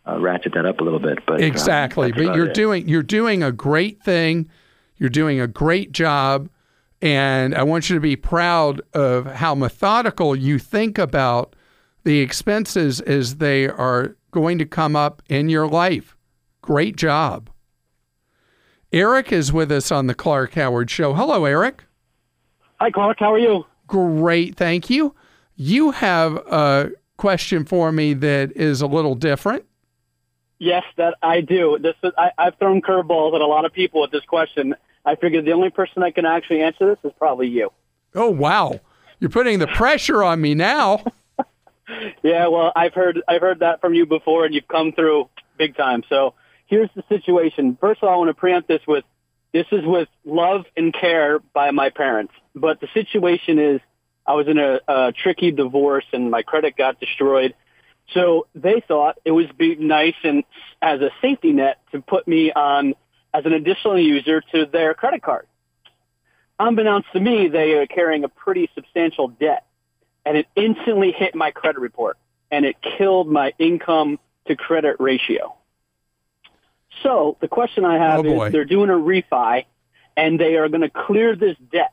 uh, 0.07 0.21
ratchet 0.21 0.53
that 0.53 0.67
up 0.67 0.81
a 0.81 0.85
little 0.85 1.01
bit. 1.01 1.25
But 1.25 1.37
um, 1.37 1.43
Exactly. 1.43 2.11
that's 2.11 2.23
but 2.23 2.37
you're 2.37 2.51
it. 2.51 2.55
doing 2.55 2.87
you're 2.87 3.03
doing 3.03 3.43
a 3.43 3.51
great 3.51 4.03
thing. 4.03 4.51
You're 4.99 5.09
doing 5.09 5.41
a 5.41 5.47
great 5.47 5.93
job. 5.93 6.51
And 7.03 7.53
I 7.55 7.65
want 7.65 7.91
you 7.91 7.97
to 7.97 8.01
be 8.01 8.15
proud 8.15 8.81
of 8.95 9.27
how 9.27 9.57
methodical 9.57 10.37
you 10.37 10.61
think 10.61 10.99
about 10.99 11.57
the 12.05 12.21
expenses 12.21 13.01
as 13.01 13.37
they 13.37 13.67
are 13.67 14.17
going 14.31 14.59
to 14.59 14.65
come 14.65 14.95
up 14.95 15.21
in 15.29 15.49
your 15.49 15.67
life. 15.67 16.17
Great 16.63 16.97
job. 16.97 17.51
Eric 18.93 19.33
is 19.33 19.53
with 19.53 19.73
us 19.73 19.91
on 19.91 20.07
the 20.07 20.15
Clark 20.15 20.55
Howard 20.55 20.91
Show. 20.91 21.15
Hello, 21.15 21.45
Eric. 21.45 21.85
Hi, 22.81 22.91
Clark. 22.91 23.19
How 23.19 23.35
are 23.35 23.39
you? 23.39 23.67
Great. 23.89 24.57
Thank 24.57 24.89
you. 24.89 25.15
You 25.57 25.91
have 25.91 26.37
a 26.37 26.93
question 27.17 27.65
for 27.65 27.91
me 27.91 28.15
that 28.15 28.53
is 28.57 28.81
a 28.81 28.87
little 28.87 29.15
different. 29.17 29.65
Yes, 30.59 30.85
that 30.97 31.17
I 31.23 31.41
do. 31.41 31.79
This 31.81 31.95
is, 32.05 32.13
I, 32.17 32.31
I've 32.39 32.57
thrown 32.59 32.81
curveballs 32.81 33.35
at 33.35 33.41
a 33.41 33.47
lot 33.47 33.65
of 33.65 33.73
people 33.73 34.01
with 34.01 34.13
this 34.13 34.25
question. 34.25 34.75
I 35.05 35.17
figured 35.17 35.45
the 35.45 35.53
only 35.53 35.71
person 35.71 36.03
that 36.03 36.15
can 36.15 36.27
actually 36.27 36.63
answer 36.63 36.87
this 36.87 36.99
is 37.05 37.13
probably 37.19 37.49
you. 37.49 37.71
Oh, 38.15 38.31
wow. 38.31 38.81
You're 39.21 39.31
putting 39.31 39.59
the 39.59 39.67
pressure 39.67 40.23
on 40.23 40.41
me 40.41 40.55
now. 40.55 41.05
Yeah, 42.23 42.47
well, 42.47 42.73
I've 42.75 42.95
heard 42.95 43.23
I've 43.29 43.41
heard 43.41 43.61
that 43.61 43.81
from 43.81 43.95
you 43.95 44.07
before, 44.07 44.45
and 44.45 44.55
you've 44.55 44.69
come 44.69 44.93
through 44.93 45.29
big 45.59 45.77
time. 45.77 46.03
So 46.09 46.35
here's 46.67 46.89
the 46.95 47.03
situation. 47.09 47.77
First 47.81 48.03
of 48.03 48.09
all, 48.09 48.15
I 48.15 48.17
want 48.19 48.29
to 48.29 48.35
preempt 48.35 48.69
this 48.69 48.81
with 48.87 49.05
this 49.53 49.67
is 49.73 49.85
with 49.85 50.09
love 50.25 50.65
and 50.77 50.95
care 50.95 51.41
by 51.53 51.71
my 51.71 51.91
parents. 51.91 52.33
But 52.55 52.81
the 52.81 52.89
situation 52.95 53.59
is, 53.59 53.81
I 54.27 54.35
was 54.35 54.47
in 54.49 54.59
a, 54.59 54.81
a 54.89 55.13
tricky 55.13 55.51
divorce, 55.51 56.07
and 56.13 56.31
my 56.31 56.43
credit 56.43 56.77
got 56.77 57.01
destroyed. 57.01 57.55
So 58.15 58.47
they 58.55 58.83
thought 58.87 59.19
it 59.25 59.31
would 59.31 59.57
be 59.57 59.77
nice 59.77 60.15
and 60.23 60.45
as 60.81 61.01
a 61.01 61.11
safety 61.21 61.53
net 61.53 61.79
to 61.93 62.01
put 62.01 62.27
me 62.27 62.53
on 62.53 62.95
as 63.35 63.47
an 63.47 63.53
additional 63.53 63.99
user 63.99 64.43
to 64.53 64.67
their 64.67 64.95
credit 64.95 65.23
card. 65.23 65.47
Unbeknownst 66.59 67.09
to 67.13 67.21
me, 67.21 67.49
they 67.49 67.73
are 67.73 67.87
carrying 67.87 68.25
a 68.25 68.29
pretty 68.29 68.71
substantial 68.75 69.29
debt 69.29 69.67
and 70.25 70.37
it 70.37 70.47
instantly 70.55 71.13
hit 71.13 71.35
my 71.35 71.51
credit 71.51 71.81
report 71.81 72.17
and 72.51 72.65
it 72.65 72.77
killed 72.99 73.29
my 73.29 73.53
income 73.59 74.19
to 74.47 74.57
credit 74.57 74.97
ratio. 74.99 75.57
So 77.03 77.37
the 77.41 77.49
question 77.49 77.85
I 77.85 77.99
have 77.99 78.25
Oh, 78.25 78.45
is 78.45 78.53
they're 78.53 78.65
doing 78.65 78.91
a 78.91 78.95
refi 78.95 79.65
and 80.17 80.39
they 80.39 80.57
are 80.57 80.69
going 80.69 80.83
to 80.83 80.91
clear 80.91 81.35
this 81.35 81.57
debt. 81.73 81.93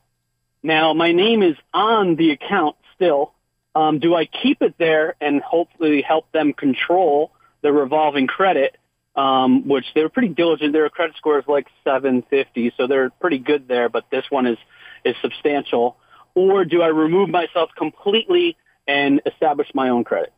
Now 0.62 0.94
my 0.94 1.14
name 1.14 1.42
is 1.42 1.56
on 1.74 2.16
the 2.16 2.32
account 2.32 2.76
still. 2.96 3.34
Um, 3.74 4.00
do 4.00 4.14
I 4.14 4.26
keep 4.26 4.62
it 4.62 4.76
there 4.78 5.16
and 5.22 5.42
hopefully 5.42 6.02
help 6.02 6.32
them 6.32 6.54
control 6.54 7.32
the 7.62 7.72
revolving 7.72 8.28
credit, 8.28 8.78
um, 9.16 9.68
which 9.68 9.86
they're 9.96 10.10
pretty 10.10 10.30
diligent. 10.30 10.74
Their 10.74 10.90
credit 10.90 11.16
score 11.18 11.40
is 11.40 11.46
like 11.48 11.68
750, 11.84 12.74
so 12.78 12.88
they're 12.88 13.10
pretty 13.10 13.40
good 13.40 13.68
there. 13.68 13.90
But 13.90 14.06
this 14.12 14.26
one 14.30 14.46
is 14.46 14.58
is 15.06 15.16
substantial. 15.22 15.98
Or 16.36 16.66
do 16.66 16.82
I 16.82 16.88
remove 16.88 17.30
myself 17.30 17.70
completely 17.78 18.58
and 18.88 19.22
establish 19.26 19.68
my 19.74 19.90
own 19.90 20.04
credit? 20.04 20.34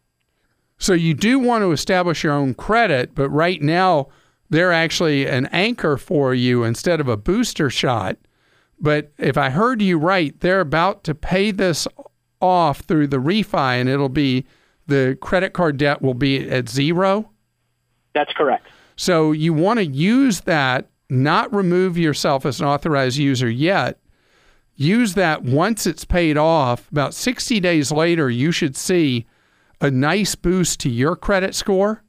So 0.77 0.93
you 0.93 1.13
do 1.13 1.37
want 1.37 1.61
to 1.63 1.71
establish 1.71 2.23
your 2.23 2.33
own 2.33 2.53
credit, 2.53 3.13
but 3.13 3.29
right 3.29 3.61
now 3.61 4.07
they're 4.49 4.71
actually 4.71 5.27
an 5.27 5.47
anchor 5.47 5.97
for 5.97 6.33
you 6.33 6.63
instead 6.63 6.99
of 6.99 7.07
a 7.07 7.17
booster 7.17 7.69
shot. 7.69 8.17
But 8.79 9.11
if 9.17 9.37
I 9.37 9.51
heard 9.51 9.81
you 9.81 9.97
right, 9.97 10.37
they're 10.39 10.59
about 10.59 11.03
to 11.05 11.15
pay 11.15 11.51
this 11.51 11.87
off 12.41 12.79
through 12.79 13.07
the 13.07 13.17
refi 13.17 13.79
and 13.79 13.87
it'll 13.87 14.09
be 14.09 14.45
the 14.87 15.17
credit 15.21 15.53
card 15.53 15.77
debt 15.77 16.01
will 16.01 16.15
be 16.15 16.49
at 16.49 16.67
zero. 16.67 17.30
That's 18.13 18.33
correct. 18.33 18.67
So 18.95 19.31
you 19.31 19.53
want 19.53 19.79
to 19.79 19.85
use 19.85 20.41
that, 20.41 20.89
not 21.09 21.53
remove 21.53 21.97
yourself 21.97 22.45
as 22.45 22.59
an 22.59 22.67
authorized 22.67 23.17
user 23.17 23.49
yet. 23.49 23.99
Use 24.75 25.13
that 25.13 25.43
once 25.43 25.85
it's 25.85 26.05
paid 26.05 26.37
off. 26.37 26.89
About 26.91 27.13
60 27.13 27.59
days 27.59 27.91
later, 27.91 28.29
you 28.29 28.51
should 28.51 28.75
see 28.75 29.25
a 29.79 29.89
nice 29.91 30.35
boost 30.35 30.79
to 30.81 30.89
your 30.89 31.15
credit 31.15 31.55
score 31.55 32.03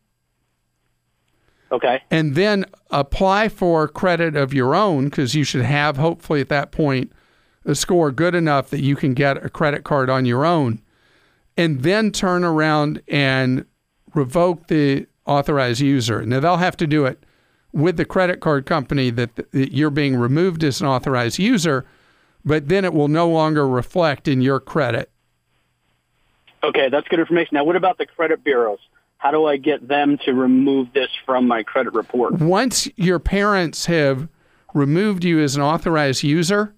Okay. 1.71 2.03
and 2.11 2.35
then 2.35 2.67
apply 2.91 3.49
for 3.49 3.89
credit 3.89 4.37
of 4.37 4.53
your 4.53 4.75
own 4.75 5.07
because 5.07 5.35
you 5.35 5.43
should 5.45 5.63
have, 5.65 5.97
hopefully, 5.97 6.41
at 6.43 6.51
that 6.51 6.71
point, 6.71 7.11
a 7.65 7.75
score 7.75 8.11
good 8.11 8.35
enough 8.35 8.69
that 8.71 8.81
you 8.83 8.95
can 8.95 9.15
get 9.15 9.43
a 9.43 9.49
credit 9.49 9.83
card 9.85 10.11
on 10.11 10.27
your 10.27 10.45
own. 10.45 10.83
And 11.57 11.83
then 11.83 12.11
turn 12.11 12.45
around 12.45 13.01
and 13.09 13.65
revoke 14.15 14.67
the 14.67 15.07
authorized 15.26 15.81
user. 15.81 16.25
Now, 16.25 16.41
they'll 16.41 16.57
have 16.57 16.76
to 16.79 16.87
do 16.87 17.05
it 17.07 17.25
with 17.73 17.97
the 17.97 18.05
credit 18.05 18.41
card 18.41 18.67
company 18.67 19.11
that, 19.11 19.37
that 19.37 19.73
you're 19.73 19.91
being 19.91 20.17
removed 20.17 20.62
as 20.62 20.81
an 20.81 20.87
authorized 20.87 21.38
user, 21.38 21.87
but 22.45 22.69
then 22.69 22.85
it 22.85 22.93
will 22.93 23.09
no 23.09 23.29
longer 23.29 23.67
reflect 23.67 24.29
in 24.29 24.41
your 24.41 24.61
credit. 24.61 25.11
Okay, 26.64 26.88
that's 26.91 27.09
good 27.09 27.19
information. 27.19 27.55
Now, 27.55 27.64
what 27.64 27.76
about 27.76 27.99
the 27.99 28.07
credit 28.07 28.45
bureaus? 28.45 28.79
How 29.19 29.31
do 29.31 29.47
I 29.47 29.57
get 29.57 29.87
them 29.87 30.19
to 30.25 30.33
remove 30.33 30.93
this 30.93 31.09
from 31.25 31.47
my 31.47 31.62
credit 31.62 31.95
report? 31.95 32.35
once 32.35 32.88
your 32.97 33.19
parents 33.19 33.87
have 33.87 34.29
removed 34.75 35.25
you 35.25 35.41
as 35.41 35.55
an 35.55 35.62
authorized 35.62 36.23
user, 36.23 36.75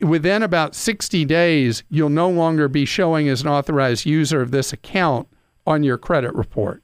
within 0.00 0.42
about 0.42 0.74
60 0.74 1.24
days, 1.24 1.84
you'll 1.88 2.08
no 2.08 2.28
longer 2.28 2.68
be 2.68 2.84
showing 2.84 3.28
as 3.28 3.42
an 3.42 3.48
authorized 3.48 4.06
user 4.06 4.40
of 4.40 4.50
this 4.50 4.72
account 4.72 5.28
on 5.66 5.82
your 5.82 5.98
credit 5.98 6.34
report. 6.34 6.82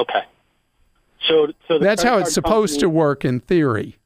Okay. 0.00 0.22
So, 1.28 1.48
so 1.68 1.78
the 1.78 1.84
That's 1.84 2.02
how 2.02 2.18
it's 2.18 2.32
supposed 2.32 2.74
company- 2.74 2.80
to 2.80 2.88
work 2.88 3.24
in 3.24 3.40
theory. 3.40 3.96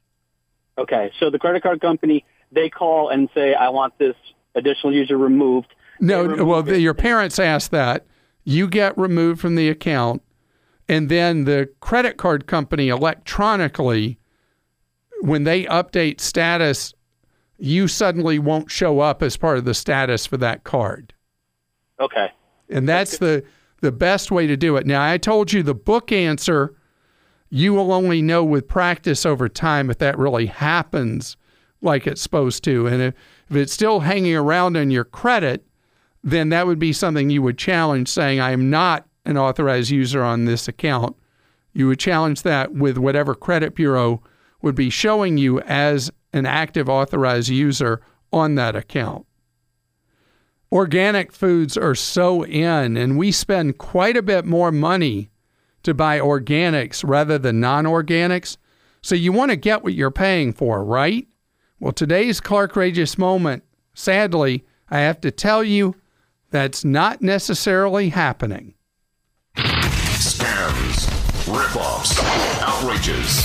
Okay, 0.77 1.13
so 1.21 1.31
the 1.31 1.39
credit 1.39 1.63
card 1.63 1.81
company 1.81 2.25
they 2.51 2.69
call 2.69 3.09
and 3.09 3.29
say, 3.35 3.55
"I 3.55 3.69
want 3.69 3.97
this 3.99 4.17
additional 4.57 4.93
user 4.93 5.17
removed." 5.17 5.73
No, 6.01 6.23
remove 6.23 6.47
well, 6.47 6.63
the, 6.63 6.81
your 6.81 6.95
parents 6.95 7.39
ask 7.39 7.71
that. 7.71 8.05
You 8.43 8.67
get 8.69 8.99
removed 8.99 9.41
from 9.41 9.55
the 9.55 9.69
account, 9.69 10.23
and 10.89 11.09
then 11.09 11.45
the 11.45 11.71
credit 11.81 12.17
card 12.17 12.47
company 12.47 12.89
electronically, 12.89 14.19
when 15.21 15.45
they 15.45 15.65
update 15.67 16.21
status, 16.21 16.93
you 17.57 17.87
suddenly 17.87 18.41
won't 18.41 18.71
show 18.71 18.99
up 18.99 19.23
as 19.23 19.37
part 19.37 19.59
of 19.59 19.65
the 19.65 19.75
status 19.75 20.27
for 20.27 20.37
that 20.39 20.65
card. 20.65 21.15
Okay. 22.01 22.33
And 22.69 22.89
that's 22.89 23.19
the 23.19 23.45
the 23.85 23.93
best 23.93 24.31
way 24.31 24.47
to 24.47 24.57
do 24.57 24.77
it. 24.77 24.87
Now, 24.87 25.05
I 25.07 25.19
told 25.19 25.53
you 25.53 25.63
the 25.63 25.75
book 25.75 26.11
answer, 26.11 26.75
you 27.51 27.75
will 27.75 27.93
only 27.93 28.23
know 28.23 28.43
with 28.43 28.67
practice 28.67 29.27
over 29.27 29.47
time 29.47 29.91
if 29.91 29.99
that 29.99 30.19
really 30.19 30.47
happens 30.47 31.37
like 31.83 32.07
it's 32.07 32.23
supposed 32.23 32.65
to. 32.65 32.87
And 32.87 33.03
if, 33.03 33.15
if 33.51 33.57
it's 33.57 33.73
still 33.75 34.01
hanging 34.01 34.35
around 34.35 34.79
on 34.79 34.91
your 34.91 35.05
credit, 35.05 35.67
then 36.23 36.49
that 36.49 36.67
would 36.67 36.79
be 36.79 36.95
something 36.95 37.29
you 37.29 37.43
would 37.43 37.59
challenge 37.59 38.09
saying, 38.09 38.41
I 38.41 38.53
am 38.53 38.71
not 38.71 39.07
an 39.27 39.37
authorized 39.37 39.91
user 39.91 40.25
on 40.25 40.47
this 40.47 40.67
account. 40.67 41.15
You 41.75 41.89
would 41.89 41.99
challenge 41.99 42.41
that 42.43 42.73
with 42.73 42.97
whatever 42.97 43.35
credit 43.35 43.75
bureau 43.75 44.23
would 44.63 44.75
be 44.75 44.89
showing 44.89 45.37
you 45.37 45.61
as 45.61 46.11
an 46.33 46.47
active 46.47 46.89
authorized 46.89 47.51
user 47.51 48.01
on 48.33 48.55
that 48.55 48.75
account. 48.75 49.27
Organic 50.73 51.33
foods 51.33 51.77
are 51.77 51.95
so 51.95 52.45
in, 52.45 52.97
and 52.97 53.17
we 53.17 53.31
spend 53.31 53.79
quite 53.79 54.17
a 54.17 54.23
bit 54.23 54.45
more 54.45 54.73
money 54.73 55.31
to 55.85 55.95
buy 55.95 56.19
organics 56.19 57.05
rather 57.07 57.39
than 57.39 57.61
non 57.61 57.85
organics. 57.85 58.57
So 59.03 59.15
you 59.15 59.33
want 59.33 59.51
to 59.51 59.57
get 59.57 59.85
what 59.85 59.95
you're 59.95 60.11
paying 60.11 60.53
for, 60.53 60.83
right? 60.83 61.29
Well, 61.79 61.93
today's 61.93 62.41
Clark 62.41 62.75
Rageous 62.75 63.19
moment, 63.19 63.63
sadly, 63.95 64.65
I 64.89 65.01
have 65.01 65.21
to 65.21 65.31
tell 65.31 65.63
you, 65.63 65.95
that's 66.51 66.85
not 66.85 67.21
necessarily 67.21 68.09
happening. 68.11 68.75
Scams, 69.57 71.09
ripoffs, 71.45 72.19
outrages. 72.63 73.45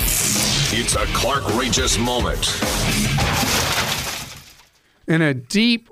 It's 0.71 0.95
a 0.95 1.05
Clark 1.07 1.43
Rageous 1.55 1.97
moment. 1.97 2.45
In 5.07 5.23
a 5.23 5.33
deep 5.33 5.89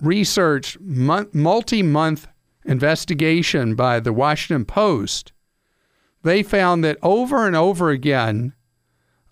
research, 0.00 0.78
multi 0.80 1.82
month 1.82 2.28
investigation 2.64 3.74
by 3.74 4.00
the 4.00 4.12
Washington 4.12 4.64
Post, 4.64 5.32
they 6.22 6.42
found 6.42 6.84
that 6.84 6.98
over 7.02 7.46
and 7.46 7.56
over 7.56 7.90
again, 7.90 8.54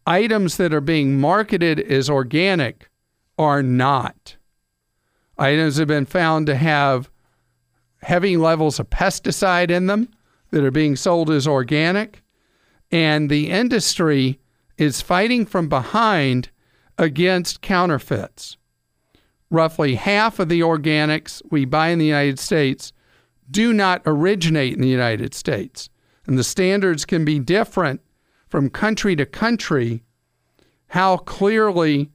items 0.06 0.56
that 0.56 0.72
are 0.72 0.80
being 0.80 1.18
marketed 1.20 1.80
as 1.80 2.08
organic 2.08 2.88
are 3.38 3.62
not. 3.62 4.36
Items 5.38 5.76
have 5.76 5.88
been 5.88 6.06
found 6.06 6.46
to 6.46 6.56
have 6.56 7.10
heavy 8.02 8.36
levels 8.36 8.78
of 8.78 8.88
pesticide 8.88 9.70
in 9.70 9.86
them 9.86 10.08
that 10.50 10.64
are 10.64 10.70
being 10.70 10.96
sold 10.96 11.30
as 11.30 11.46
organic. 11.46 12.22
And 12.90 13.28
the 13.28 13.50
industry 13.50 14.38
is 14.78 15.00
fighting 15.00 15.44
from 15.44 15.68
behind 15.68 16.50
against 16.98 17.60
counterfeits. 17.60 18.56
Roughly 19.50 19.94
half 19.94 20.38
of 20.38 20.48
the 20.48 20.60
organics 20.60 21.40
we 21.50 21.64
buy 21.64 21.88
in 21.88 21.98
the 21.98 22.06
United 22.06 22.38
States 22.38 22.92
do 23.50 23.72
not 23.72 24.02
originate 24.04 24.74
in 24.74 24.80
the 24.80 24.88
United 24.88 25.34
States. 25.34 25.88
And 26.26 26.36
the 26.36 26.44
standards 26.44 27.04
can 27.04 27.24
be 27.24 27.38
different 27.38 28.00
from 28.48 28.70
country 28.70 29.14
to 29.16 29.26
country, 29.26 30.02
how 30.88 31.18
clearly, 31.18 32.10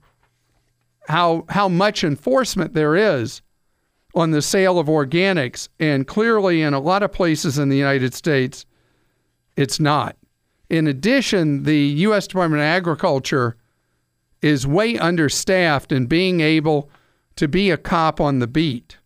how, 1.07 1.45
how 1.49 1.69
much 1.69 2.03
enforcement 2.03 2.73
there 2.73 2.95
is 2.95 3.41
on 4.13 4.31
the 4.31 4.41
sale 4.41 4.77
of 4.77 4.87
organics. 4.87 5.69
And 5.79 6.05
clearly, 6.05 6.61
in 6.61 6.73
a 6.73 6.79
lot 6.79 7.03
of 7.03 7.13
places 7.13 7.57
in 7.57 7.69
the 7.69 7.77
United 7.77 8.13
States, 8.13 8.65
it's 9.55 9.79
not. 9.79 10.17
In 10.69 10.87
addition, 10.87 11.63
the 11.63 11.77
U.S. 11.77 12.27
Department 12.27 12.61
of 12.61 12.65
Agriculture 12.65 13.57
is 14.41 14.65
way 14.65 14.97
understaffed 14.97 15.91
in 15.91 16.07
being 16.07 16.41
able 16.41 16.89
to 17.35 17.47
be 17.47 17.69
a 17.69 17.77
cop 17.77 18.19
on 18.19 18.39
the 18.39 18.47
beat. 18.47 18.97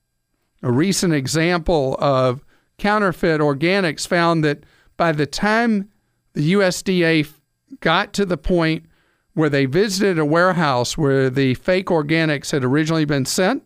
A 0.63 0.71
recent 0.71 1.13
example 1.13 1.95
of 1.99 2.43
counterfeit 2.77 3.39
organics 3.39 4.07
found 4.07 4.43
that 4.43 4.63
by 4.97 5.11
the 5.11 5.25
time 5.25 5.89
the 6.33 6.53
USDA 6.53 7.31
got 7.79 8.13
to 8.13 8.25
the 8.25 8.37
point 8.37 8.85
where 9.33 9.49
they 9.49 9.65
visited 9.65 10.17
a 10.17 10.25
warehouse 10.25 10.97
where 10.97 11.29
the 11.29 11.53
fake 11.55 11.87
organics 11.87 12.51
had 12.51 12.63
originally 12.63 13.05
been 13.05 13.25
sent, 13.25 13.63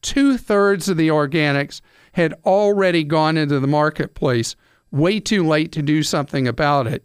two 0.00 0.38
thirds 0.38 0.88
of 0.88 0.96
the 0.96 1.08
organics 1.08 1.80
had 2.12 2.34
already 2.44 3.04
gone 3.04 3.36
into 3.36 3.60
the 3.60 3.66
marketplace, 3.66 4.56
way 4.90 5.20
too 5.20 5.46
late 5.46 5.70
to 5.72 5.82
do 5.82 6.02
something 6.02 6.48
about 6.48 6.86
it. 6.86 7.04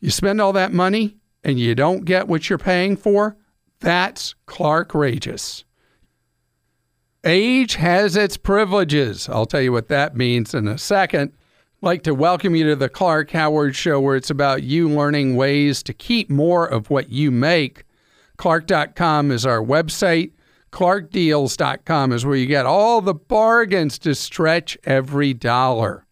You 0.00 0.10
spend 0.10 0.40
all 0.40 0.52
that 0.52 0.72
money 0.72 1.16
and 1.42 1.58
you 1.58 1.74
don't 1.74 2.04
get 2.04 2.28
what 2.28 2.48
you're 2.48 2.58
paying 2.58 2.96
for? 2.96 3.36
That's 3.80 4.34
Clark 4.46 4.94
Rageous. 4.94 5.64
Age 7.24 7.74
has 7.74 8.16
its 8.16 8.36
privileges. 8.36 9.28
I'll 9.28 9.46
tell 9.46 9.60
you 9.60 9.72
what 9.72 9.88
that 9.88 10.16
means 10.16 10.54
in 10.54 10.66
a 10.66 10.78
second. 10.78 11.32
I'd 11.82 11.86
like 11.86 12.02
to 12.04 12.14
welcome 12.14 12.54
you 12.54 12.64
to 12.68 12.76
the 12.76 12.88
Clark 12.88 13.30
Howard 13.32 13.76
Show, 13.76 14.00
where 14.00 14.16
it's 14.16 14.30
about 14.30 14.62
you 14.62 14.88
learning 14.88 15.36
ways 15.36 15.82
to 15.84 15.92
keep 15.92 16.30
more 16.30 16.66
of 16.66 16.90
what 16.90 17.10
you 17.10 17.30
make. 17.30 17.84
Clark.com 18.36 19.30
is 19.30 19.44
our 19.44 19.60
website. 19.60 20.32
ClarkDeals.com 20.70 22.12
is 22.12 22.26
where 22.26 22.36
you 22.36 22.46
get 22.46 22.66
all 22.66 23.00
the 23.00 23.14
bargains 23.14 23.98
to 24.00 24.14
stretch 24.14 24.76
every 24.84 25.34
dollar. 25.34 26.04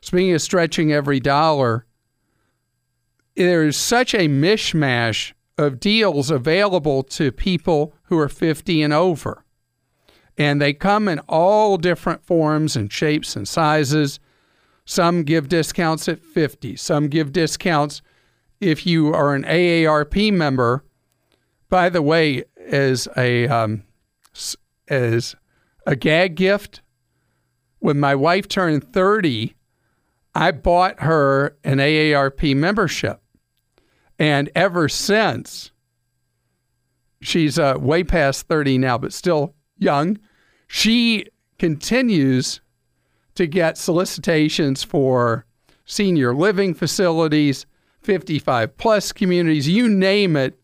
Speaking 0.00 0.34
of 0.34 0.42
stretching 0.42 0.92
every 0.92 1.20
dollar, 1.20 1.86
there 3.34 3.64
is 3.64 3.76
such 3.76 4.14
a 4.14 4.28
mishmash 4.28 5.32
of 5.58 5.80
deals 5.80 6.30
available 6.30 7.02
to 7.02 7.32
people 7.32 7.94
who 8.04 8.18
are 8.18 8.28
50 8.28 8.82
and 8.82 8.92
over. 8.92 9.44
And 10.36 10.60
they 10.60 10.74
come 10.74 11.08
in 11.08 11.18
all 11.20 11.78
different 11.78 12.24
forms 12.24 12.76
and 12.76 12.92
shapes 12.92 13.36
and 13.36 13.48
sizes. 13.48 14.20
Some 14.84 15.22
give 15.22 15.48
discounts 15.48 16.08
at 16.08 16.22
50, 16.22 16.76
some 16.76 17.08
give 17.08 17.32
discounts 17.32 18.02
if 18.60 18.86
you 18.86 19.12
are 19.12 19.34
an 19.34 19.44
AARP 19.44 20.32
member. 20.32 20.84
By 21.68 21.88
the 21.88 22.02
way, 22.02 22.44
as 22.66 23.08
a 23.16 23.48
um, 23.48 23.82
as 24.88 25.36
a 25.86 25.96
gag 25.96 26.34
gift. 26.34 26.82
When 27.78 28.00
my 28.00 28.14
wife 28.14 28.48
turned 28.48 28.92
30, 28.92 29.54
I 30.34 30.50
bought 30.50 31.00
her 31.02 31.56
an 31.62 31.78
AARP 31.78 32.56
membership. 32.56 33.20
And 34.18 34.50
ever 34.54 34.88
since, 34.88 35.70
she's 37.20 37.58
uh, 37.58 37.76
way 37.78 38.04
past 38.04 38.46
30 38.48 38.78
now, 38.78 38.98
but 38.98 39.12
still 39.12 39.54
young, 39.78 40.18
she 40.66 41.26
continues 41.58 42.60
to 43.34 43.46
get 43.46 43.78
solicitations 43.78 44.82
for 44.82 45.44
senior 45.84 46.34
living 46.34 46.74
facilities, 46.74 47.66
55 48.00 48.76
plus 48.76 49.12
communities, 49.12 49.68
you 49.68 49.88
name 49.88 50.36
it. 50.36 50.58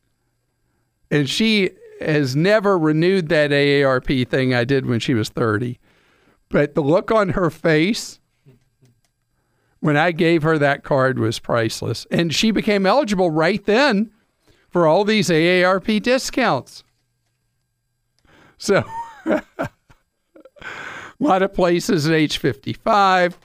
And 1.11 1.29
she 1.29 1.71
has 2.01 2.35
never 2.35 2.79
renewed 2.79 3.29
that 3.29 3.51
AARP 3.51 4.27
thing 4.29 4.55
I 4.55 4.65
did 4.65 4.87
when 4.87 5.01
she 5.01 5.15
was 5.15 5.29
30. 5.29 5.79
But 6.49 6.75
the 6.75 6.83
look 6.83 7.11
on 7.11 7.31
her 7.31 7.51
face 7.51 8.19
when 9.83 9.97
I 9.97 10.13
gave 10.13 10.45
her 10.45 10.59
that 10.59 10.85
card 10.85 11.19
was 11.19 11.41
priceless. 11.41 12.07
And 12.09 12.33
she 12.33 12.53
became 12.53 12.87
eligible 12.87 13.33
right 13.33 13.63
then 13.67 14.13
for 14.71 14.87
all 14.87 15.03
these 15.03 15.29
AARP 15.29 16.01
discounts. 16.01 16.85
So, 18.59 18.85
a 19.27 19.41
lot 21.19 21.43
of 21.43 21.53
places 21.53 22.07
at 22.07 22.15
age 22.15 22.39
55. 22.39 23.37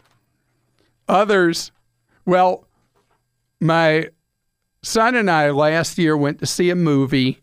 Others, 1.10 1.72
well, 2.28 2.68
my 3.60 4.10
son 4.84 5.16
and 5.16 5.32
I 5.32 5.50
last 5.50 5.98
year 5.98 6.16
went 6.16 6.38
to 6.38 6.46
see 6.46 6.70
a 6.70 6.76
movie 6.76 7.42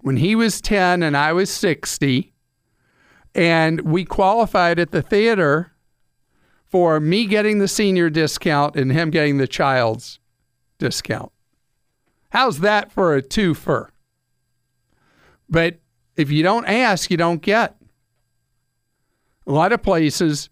when 0.00 0.16
he 0.16 0.34
was 0.34 0.60
10 0.60 1.04
and 1.04 1.16
I 1.16 1.32
was 1.32 1.48
60. 1.48 2.32
And 3.36 3.82
we 3.82 4.04
qualified 4.04 4.80
at 4.80 4.90
the 4.90 5.00
theater 5.00 5.74
for 6.70 7.00
me 7.00 7.26
getting 7.26 7.58
the 7.58 7.68
senior 7.68 8.10
discount 8.10 8.76
and 8.76 8.92
him 8.92 9.10
getting 9.10 9.38
the 9.38 9.48
child's 9.48 10.18
discount. 10.78 11.32
How's 12.30 12.60
that 12.60 12.92
for 12.92 13.16
a 13.16 13.22
twofer? 13.22 13.88
But 15.48 15.78
if 16.16 16.30
you 16.30 16.42
don't 16.42 16.66
ask, 16.66 17.10
you 17.10 17.16
don't 17.16 17.40
get. 17.40 17.76
A 19.46 19.52
lot 19.52 19.72
of 19.72 19.82
places, 19.82 20.50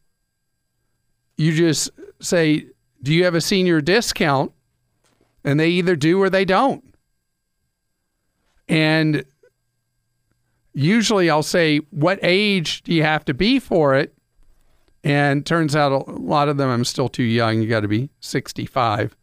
you 1.37 1.53
just 1.53 1.91
say, 2.21 2.67
Do 3.03 3.13
you 3.13 3.25
have 3.25 3.35
a 3.35 3.43
senior 3.43 3.83
discount? 3.83 4.53
And 5.45 5.61
they 5.61 5.69
either 5.69 5.97
do 5.97 6.21
or 6.21 6.31
they 6.31 6.47
don't. 6.47 6.83
And 8.69 9.25
usually 10.73 11.29
I'll 11.29 11.43
say, 11.43 11.79
What 11.91 12.19
age 12.23 12.83
do 12.83 12.95
you 12.95 13.03
have 13.03 13.27
to 13.27 13.35
be 13.35 13.59
for 13.59 13.95
it? 13.95 14.16
And 15.07 15.47
turns 15.47 15.77
out 15.77 15.93
a 15.93 15.99
lot 16.11 16.49
of 16.49 16.57
them 16.57 16.69
I'm 16.69 16.85
still 16.85 17.09
too 17.09 17.23
young. 17.23 17.63
You 17.63 17.69
got 17.69 17.83
to 17.83 17.89
be 17.89 18.11
65. 18.19 19.17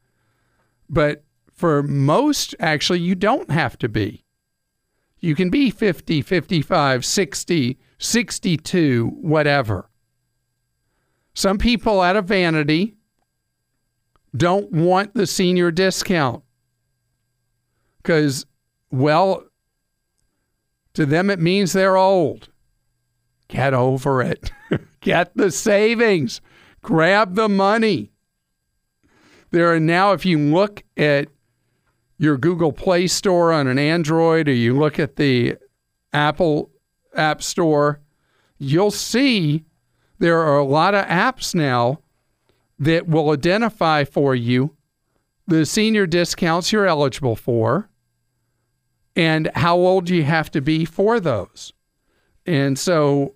But 0.90 1.26
for 1.52 1.84
most, 1.84 2.56
actually, 2.58 3.02
you 3.02 3.16
don't 3.16 3.52
have 3.52 3.78
to 3.80 3.90
be. 3.90 4.24
You 5.20 5.36
can 5.36 5.50
be 5.50 5.70
50, 5.70 6.22
55, 6.22 7.04
60, 7.04 7.78
62, 7.98 9.08
whatever. 9.08 9.90
Some 11.34 11.58
people 11.58 12.00
out 12.00 12.16
of 12.16 12.30
vanity 12.30 12.96
don't 14.34 14.72
want 14.72 15.14
the 15.14 15.28
senior 15.28 15.70
discount 15.70 16.46
because, 17.98 18.46
well, 18.90 19.44
to 20.94 21.06
them, 21.06 21.30
it 21.30 21.42
means 21.42 21.74
they're 21.74 21.98
old. 21.98 22.48
Get 23.50 23.74
over 23.74 24.22
it. 24.22 24.50
Get 25.04 25.36
the 25.36 25.52
savings. 25.52 26.42
Grab 26.82 27.36
the 27.36 27.50
money. 27.50 28.12
There 29.52 29.74
are 29.74 29.80
now, 29.80 30.14
if 30.14 30.26
you 30.26 30.40
look 30.40 30.84
at 30.98 31.28
your 32.18 32.38
Google 32.38 32.74
Play 32.74 33.08
Store 33.08 33.52
on 33.52 33.68
an 33.68 33.78
Android 33.78 34.48
or 34.48 34.54
you 34.54 34.78
look 34.78 35.00
at 35.00 35.16
the 35.16 35.58
Apple 36.12 36.72
App 37.16 37.44
Store, 37.44 38.00
you'll 38.58 38.92
see 38.92 39.64
there 40.20 40.40
are 40.40 40.58
a 40.58 40.64
lot 40.64 40.96
of 40.96 41.06
apps 41.06 41.54
now 41.54 42.00
that 42.80 43.08
will 43.08 43.32
identify 43.32 44.04
for 44.04 44.34
you 44.34 44.76
the 45.48 45.66
senior 45.66 46.08
discounts 46.08 46.72
you're 46.72 46.88
eligible 46.88 47.36
for 47.36 47.90
and 49.16 49.52
how 49.56 49.76
old 49.76 50.10
you 50.10 50.24
have 50.24 50.50
to 50.52 50.62
be 50.62 50.86
for 50.86 51.20
those? 51.20 51.74
And 52.46 52.78
so 52.78 53.36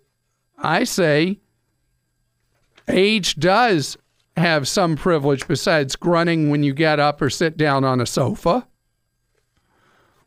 I 0.57 0.83
say 0.83 1.39
age 2.87 3.35
does 3.35 3.97
have 4.37 4.67
some 4.67 4.95
privilege 4.95 5.47
besides 5.47 5.95
grunting 5.95 6.49
when 6.49 6.63
you 6.63 6.73
get 6.73 6.99
up 6.99 7.21
or 7.21 7.29
sit 7.29 7.57
down 7.57 7.83
on 7.83 7.99
a 7.99 8.05
sofa. 8.05 8.67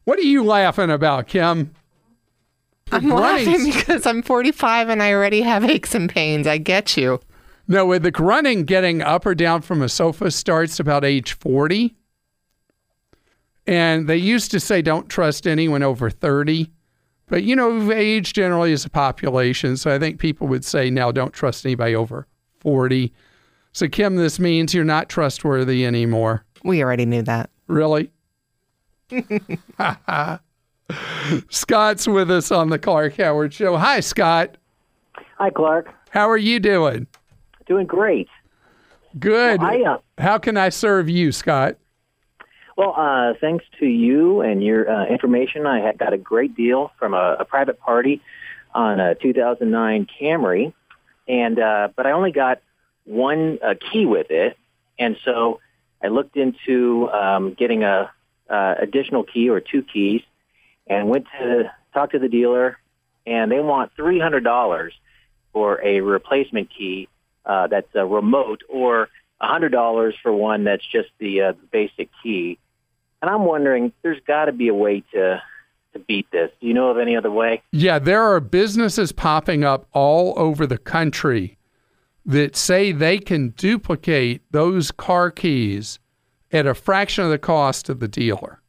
What 0.05 0.19
are 0.19 0.23
you 0.23 0.45
laughing 0.45 0.91
about, 0.91 1.29
Kim? 1.29 1.73
I'm 2.93 3.09
laughing 3.09 3.65
because 3.73 4.05
I'm 4.07 4.23
45 4.23 4.89
and 4.89 5.03
I 5.03 5.13
already 5.13 5.43
have 5.43 5.65
aches 5.65 5.95
and 5.95 6.11
pains. 6.11 6.47
I 6.47 6.59
get 6.59 6.97
you. 6.97 7.21
No, 7.69 7.87
with 7.87 8.03
the 8.03 8.11
grunting, 8.11 8.65
getting 8.65 9.01
up 9.01 9.25
or 9.25 9.35
down 9.35 9.63
from 9.63 9.81
a 9.81 9.89
sofa 9.89 10.33
starts 10.33 10.81
about 10.81 11.05
age 11.05 11.35
40. 11.35 11.95
And 13.67 14.09
they 14.09 14.17
used 14.17 14.51
to 14.51 14.59
say 14.59 14.83
don't 14.83 15.09
trust 15.09 15.47
anyone 15.47 15.85
over 15.85 16.11
30. 16.11 16.69
But, 17.29 17.45
you 17.45 17.55
know, 17.55 17.93
age 17.93 18.33
generally 18.33 18.73
is 18.73 18.85
a 18.85 18.91
population. 18.91 19.77
So 19.77 19.95
I 19.95 20.01
think 20.01 20.19
people 20.19 20.49
would 20.49 20.65
say 20.65 20.91
now 20.91 21.13
don't 21.13 21.33
trust 21.33 21.65
anybody 21.65 21.95
over 21.95 22.27
40. 22.61 23.13
So, 23.73 23.89
Kim, 23.89 24.17
this 24.17 24.39
means 24.39 24.75
you're 24.75 24.85
not 24.85 25.09
trustworthy 25.09 25.85
anymore. 25.85 26.45
We 26.65 26.83
already 26.83 27.07
knew 27.07 27.23
that. 27.23 27.51
Really? 27.67 28.11
Scott's 31.51 32.09
with 32.09 32.31
us 32.31 32.51
on 32.51 32.71
the 32.71 32.79
Clark 32.79 33.17
Howard 33.17 33.53
Show. 33.55 33.77
Hi, 33.77 34.01
Scott. 34.01 34.57
Hi, 35.39 35.51
Clark. 35.51 35.89
How 36.11 36.29
are 36.29 36.37
you 36.37 36.61
doing? 36.61 37.07
Doing 37.67 37.87
great. 37.87 38.29
Good. 39.19 39.61
Well, 39.61 39.71
I, 39.71 39.91
uh, 39.91 39.99
How 40.19 40.39
can 40.39 40.57
I 40.57 40.69
serve 40.69 41.09
you, 41.09 41.33
Scott? 41.33 41.77
Well, 42.77 42.95
uh, 42.97 43.35
thanks 43.41 43.65
to 43.79 43.87
you 43.87 44.41
and 44.41 44.65
your 44.65 44.91
uh, 44.91 45.07
information, 45.07 45.67
I 45.67 45.81
had 45.81 45.99
got 45.99 46.13
a 46.13 46.19
great 46.19 46.57
deal 46.57 46.93
from 46.99 47.15
a, 47.15 47.37
a 47.41 47.45
private 47.45 47.79
party 47.79 48.23
on 48.75 49.01
a 49.01 49.15
2009 49.17 50.07
Camry, 50.21 50.73
and 51.29 51.59
uh, 51.59 51.89
but 51.95 52.07
I 52.07 52.13
only 52.13 52.33
got 52.33 52.61
one 53.05 53.59
uh, 53.63 53.75
key 53.93 54.07
with 54.07 54.31
it, 54.31 54.57
and 54.99 55.17
so 55.25 55.61
I 56.03 56.09
looked 56.09 56.37
into 56.37 57.09
um, 57.11 57.55
getting 57.55 57.83
a 57.83 58.11
uh, 58.49 58.75
additional 58.79 59.25
key 59.25 59.49
or 59.49 59.61
two 59.61 59.83
keys, 59.83 60.23
and 60.87 61.09
went 61.09 61.27
to 61.39 61.71
talk 61.95 62.13
to 62.13 62.19
the 62.19 62.29
dealer, 62.29 62.79
and 63.27 63.51
they 63.51 63.61
want 63.61 63.93
three 63.97 64.19
hundred 64.19 64.45
dollars 64.45 64.93
for 65.53 65.81
a 65.85 66.01
replacement 66.01 66.71
key 66.77 67.09
uh, 67.45 67.67
that's 67.67 67.95
a 67.95 68.07
remote, 68.07 68.63
or 68.69 69.09
a 69.41 69.47
hundred 69.47 69.71
dollars 69.71 70.15
for 70.23 70.33
one 70.33 70.65
that's 70.65 70.87
just 70.87 71.09
the 71.19 71.43
uh, 71.43 71.53
basic 71.71 72.11
key. 72.23 72.59
And 73.23 73.31
I'm 73.31 73.45
wondering, 73.45 73.93
there's 74.03 74.21
got 74.27 74.47
to 74.47 74.53
be 74.53 74.69
a 74.69 74.75
way 74.75 75.03
to 75.13 75.43
to 75.93 75.99
beat 75.99 76.31
this. 76.31 76.51
Do 76.61 76.67
you 76.67 76.75
know 76.75 76.89
of 76.91 76.99
any 76.99 77.17
other 77.17 77.31
way? 77.31 77.63
Yeah, 77.73 77.99
there 77.99 78.23
are 78.23 78.41
businesses 78.41 79.13
popping 79.13 79.65
up 79.65 79.87
all 79.93 80.35
over 80.37 80.67
the 80.67 80.79
country 80.79 81.59
that 82.27 82.55
say 82.55 82.93
they 82.93 83.19
can 83.19 83.51
duplicate 83.51 84.43
those 84.53 84.91
car 84.91 85.31
keys 85.31 85.99
at 86.53 86.67
a 86.67 86.75
fraction 86.75 87.25
of 87.25 87.31
the 87.31 87.39
cost 87.39 87.89
of 87.89 88.01
the 88.01 88.09
dealer. 88.09 88.61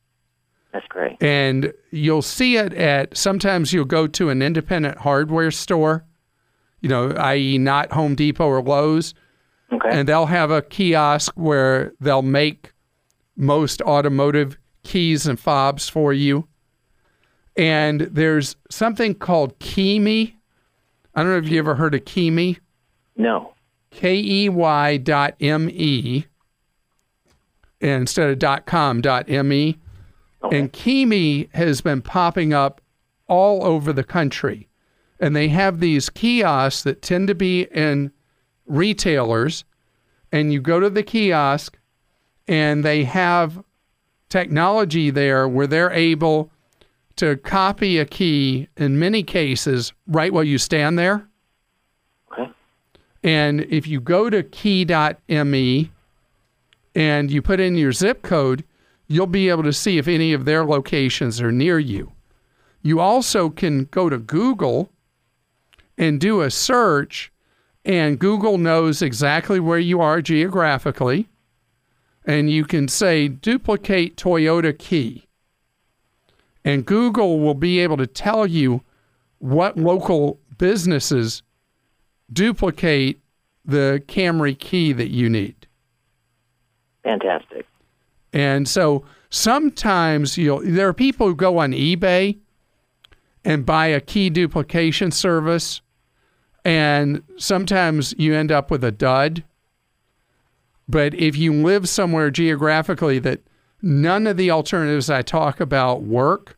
That's 0.71 0.87
great. 0.87 1.17
And 1.21 1.73
you'll 1.91 2.21
see 2.21 2.55
it 2.55 2.73
at 2.73 3.15
sometimes 3.17 3.73
you'll 3.73 3.85
go 3.85 4.07
to 4.07 4.29
an 4.29 4.41
independent 4.41 4.99
hardware 4.99 5.51
store, 5.51 6.05
you 6.79 6.87
know, 6.89 7.09
i.e., 7.11 7.57
not 7.57 7.91
Home 7.91 8.15
Depot 8.15 8.47
or 8.47 8.61
Lowe's, 8.61 9.13
Okay. 9.73 9.89
and 9.89 10.07
they'll 10.07 10.25
have 10.25 10.51
a 10.51 10.61
kiosk 10.61 11.31
where 11.35 11.93
they'll 12.01 12.21
make 12.21 12.73
most 13.37 13.81
automotive 13.83 14.57
keys 14.83 15.25
and 15.27 15.39
fobs 15.39 15.87
for 15.87 16.11
you. 16.11 16.47
And 17.61 18.01
there's 18.01 18.55
something 18.71 19.13
called 19.13 19.59
KeyMe. 19.59 20.33
I 21.13 21.21
don't 21.21 21.31
know 21.31 21.37
if 21.37 21.47
you 21.47 21.59
ever 21.59 21.75
heard 21.75 21.93
of 21.93 22.05
KeyMe. 22.05 22.57
no. 23.15 23.53
K 23.91 24.15
E 24.15 24.49
Y 24.49 24.97
dot 24.97 25.35
M 25.39 25.69
E 25.69 26.25
instead 27.81 28.29
of 28.31 28.39
dot 28.39 28.65
com 28.65 29.01
dot 29.01 29.29
M 29.29 29.51
E. 29.53 29.77
And 30.51 30.73
KeyMe 30.73 31.53
has 31.53 31.81
been 31.81 32.01
popping 32.01 32.51
up 32.53 32.81
all 33.27 33.63
over 33.63 33.93
the 33.93 34.05
country. 34.05 34.69
And 35.19 35.35
they 35.35 35.49
have 35.49 35.81
these 35.81 36.09
kiosks 36.09 36.83
that 36.83 37.01
tend 37.01 37.27
to 37.27 37.35
be 37.35 37.63
in 37.63 38.11
retailers. 38.65 39.65
And 40.31 40.51
you 40.53 40.61
go 40.61 40.79
to 40.79 40.89
the 40.89 41.03
kiosk 41.03 41.77
and 42.47 42.83
they 42.83 43.03
have 43.03 43.61
technology 44.29 45.11
there 45.11 45.47
where 45.47 45.67
they're 45.67 45.91
able 45.91 46.49
to 47.21 47.37
copy 47.37 47.99
a 47.99 48.05
key 48.05 48.67
in 48.77 48.97
many 48.97 49.21
cases 49.21 49.93
right 50.07 50.33
while 50.33 50.43
you 50.43 50.57
stand 50.57 50.97
there. 50.97 51.27
Okay. 52.31 52.51
And 53.23 53.61
if 53.61 53.85
you 53.85 54.01
go 54.01 54.27
to 54.31 54.41
key.me 54.41 55.91
and 56.95 57.31
you 57.31 57.41
put 57.43 57.59
in 57.59 57.75
your 57.75 57.91
zip 57.91 58.23
code, 58.23 58.63
you'll 59.07 59.27
be 59.27 59.49
able 59.49 59.61
to 59.61 59.71
see 59.71 59.99
if 59.99 60.07
any 60.07 60.33
of 60.33 60.45
their 60.45 60.65
locations 60.65 61.39
are 61.39 61.51
near 61.51 61.77
you. 61.77 62.11
You 62.81 62.99
also 62.99 63.51
can 63.51 63.85
go 63.91 64.09
to 64.09 64.17
Google 64.17 64.89
and 65.99 66.19
do 66.19 66.41
a 66.41 66.49
search, 66.49 67.31
and 67.85 68.17
Google 68.17 68.57
knows 68.57 69.03
exactly 69.03 69.59
where 69.59 69.77
you 69.77 70.01
are 70.01 70.23
geographically. 70.23 71.29
And 72.25 72.49
you 72.49 72.65
can 72.65 72.87
say, 72.87 73.27
duplicate 73.27 74.17
Toyota 74.17 74.75
key. 74.75 75.27
And 76.63 76.85
Google 76.85 77.39
will 77.39 77.55
be 77.55 77.79
able 77.79 77.97
to 77.97 78.07
tell 78.07 78.45
you 78.45 78.83
what 79.39 79.77
local 79.77 80.39
businesses 80.57 81.41
duplicate 82.31 83.19
the 83.65 84.01
Camry 84.07 84.57
key 84.57 84.93
that 84.93 85.09
you 85.09 85.29
need. 85.29 85.67
Fantastic. 87.03 87.65
And 88.33 88.67
so 88.67 89.03
sometimes 89.29 90.37
you'll 90.37 90.61
there 90.63 90.87
are 90.87 90.93
people 90.93 91.27
who 91.27 91.35
go 91.35 91.57
on 91.57 91.71
eBay 91.71 92.37
and 93.43 93.65
buy 93.65 93.87
a 93.87 93.99
key 93.99 94.29
duplication 94.29 95.11
service 95.11 95.81
and 96.63 97.23
sometimes 97.37 98.13
you 98.17 98.35
end 98.35 98.51
up 98.51 98.69
with 98.69 98.83
a 98.83 98.91
dud. 98.91 99.43
But 100.87 101.13
if 101.15 101.35
you 101.35 101.53
live 101.53 101.89
somewhere 101.89 102.29
geographically 102.29 103.17
that 103.19 103.41
none 103.81 104.27
of 104.27 104.37
the 104.37 104.51
alternatives 104.51 105.09
I 105.09 105.21
talk 105.21 105.59
about 105.59 106.03
work, 106.03 106.57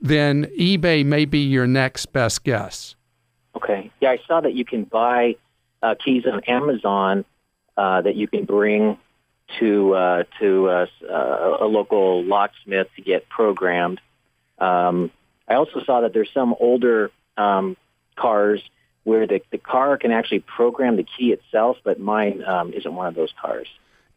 then 0.00 0.44
eBay 0.58 1.04
may 1.04 1.24
be 1.24 1.40
your 1.40 1.66
next 1.66 2.06
best 2.06 2.44
guess. 2.44 2.94
Okay. 3.56 3.90
Yeah, 4.00 4.10
I 4.10 4.18
saw 4.26 4.40
that 4.40 4.54
you 4.54 4.64
can 4.64 4.84
buy 4.84 5.36
uh, 5.82 5.94
keys 6.02 6.24
on 6.26 6.40
Amazon 6.44 7.24
uh, 7.76 8.02
that 8.02 8.16
you 8.16 8.28
can 8.28 8.44
bring 8.44 8.98
to 9.58 9.94
uh, 9.94 10.24
to 10.40 10.68
uh, 10.68 10.86
a 11.60 11.66
local 11.66 12.22
locksmith 12.24 12.88
to 12.96 13.02
get 13.02 13.28
programmed. 13.28 14.00
Um, 14.58 15.10
I 15.48 15.54
also 15.54 15.82
saw 15.84 16.02
that 16.02 16.12
there's 16.12 16.30
some 16.34 16.54
older 16.60 17.10
um, 17.36 17.76
cars 18.16 18.60
where 19.04 19.26
the, 19.26 19.40
the 19.50 19.58
car 19.58 19.96
can 19.96 20.12
actually 20.12 20.40
program 20.40 20.96
the 20.96 21.06
key 21.16 21.32
itself, 21.32 21.78
but 21.82 21.98
mine 21.98 22.44
um, 22.44 22.72
isn't 22.74 22.94
one 22.94 23.06
of 23.06 23.14
those 23.14 23.32
cars. 23.40 23.66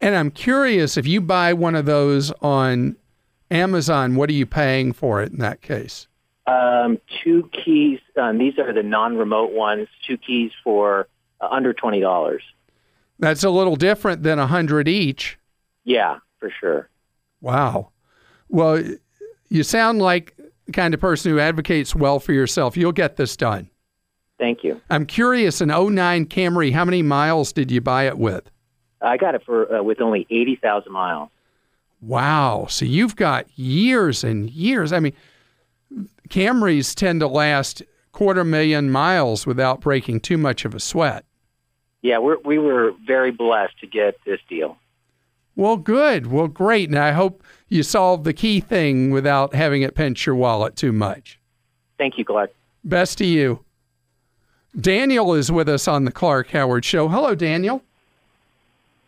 And 0.02 0.16
I'm 0.16 0.32
curious 0.32 0.98
if 0.98 1.06
you 1.06 1.22
buy 1.22 1.54
one 1.54 1.76
of 1.76 1.86
those 1.86 2.32
on 2.42 2.96
Amazon, 3.52 4.16
what 4.16 4.30
are 4.30 4.34
you 4.34 4.46
paying 4.46 4.94
for 4.94 5.22
it 5.22 5.32
in 5.32 5.38
that 5.40 5.62
case? 5.62 6.08
Um, 6.48 6.98
two 7.24 7.50
keys. 7.54 8.00
Um, 8.20 8.40
these 8.40 8.58
are 8.58 8.74
the 8.74 8.84
non-remote 8.84 9.52
ones. 9.52 9.88
Two 10.08 10.18
keys 10.18 10.52
for 10.64 11.08
uh, 11.40 11.48
under 11.50 11.72
twenty 11.74 12.00
dollars. 12.00 12.42
That's 13.20 13.44
a 13.44 13.50
little 13.50 13.76
different 13.76 14.24
than 14.24 14.40
a 14.40 14.48
hundred 14.48 14.88
each. 14.88 15.38
Yeah, 15.84 16.18
for 16.40 16.52
sure. 16.60 16.90
Wow. 17.42 17.92
Well, 18.50 18.84
you 19.50 19.64
sound 19.64 20.00
like 20.00 20.36
the 20.66 20.72
kind 20.72 20.94
of 20.94 21.00
person 21.00 21.32
who 21.32 21.40
advocates 21.40 21.96
well 21.96 22.20
for 22.20 22.34
yourself. 22.34 22.76
You'll 22.76 22.92
get 22.92 23.16
this 23.16 23.38
done. 23.38 23.70
Thank 24.40 24.64
you. 24.64 24.82
I'm 24.90 25.06
curious, 25.06 25.62
an 25.62 25.70
09 25.70 26.26
Camry, 26.26 26.74
how 26.74 26.84
many 26.84 27.04
miles 27.04 27.54
did 27.54 27.70
you 27.70 27.80
buy 27.80 28.08
it 28.08 28.18
with? 28.18 28.50
I 29.02 29.18
got 29.18 29.36
it 29.36 29.44
for 29.44 29.76
uh, 29.76 29.84
with 29.84 30.02
only 30.02 30.28
eighty 30.30 30.56
thousand 30.56 30.92
miles. 30.92 31.30
Wow. 32.02 32.68
So 32.70 32.86
you've 32.86 33.16
got 33.16 33.48
years 33.58 34.24
and 34.24 34.50
years. 34.50 34.92
I 34.92 35.00
mean, 35.00 35.14
Camrys 36.30 36.96
tend 36.96 37.20
to 37.20 37.28
last 37.28 37.84
quarter 38.12 38.44
million 38.44 38.90
miles 38.90 39.46
without 39.46 39.82
breaking 39.82 40.20
too 40.22 40.38
much 40.38 40.66
of 40.66 40.74
a 40.74 40.80
sweat. 40.80 41.26
Yeah, 42.02 42.18
we're, 42.18 42.40
we 42.40 42.58
were 42.58 42.94
very 43.06 43.32
blessed 43.32 43.80
to 43.82 43.88
get 43.88 44.18
this 44.26 44.40
deal. 44.50 44.78
Well, 45.56 45.78
good. 45.78 46.28
Well, 46.28 46.48
great. 46.48 46.90
And 46.90 46.98
I 46.98 47.12
hope 47.12 47.44
you 47.68 47.84
solved 47.84 48.24
the 48.24 48.34
key 48.34 48.60
thing 48.60 49.12
without 49.12 49.54
having 49.54 49.84
it 49.84 49.94
pinch 49.94 50.26
your 50.26 50.36
wallet 50.36 50.76
too 50.76 50.92
much. 50.92 51.40
Thank 52.00 52.18
you, 52.18 52.26
Clark. 52.26 52.52
Best 52.84 53.20
to 53.20 53.26
you. 53.26 53.64
Daniel 54.80 55.36
is 55.36 55.52
with 55.52 55.70
us 55.70 55.88
on 55.88 56.06
the 56.06 56.12
Clark 56.12 56.50
Howard 56.50 56.84
Show. 56.84 57.10
Hello, 57.10 57.36
Daniel. 57.36 57.84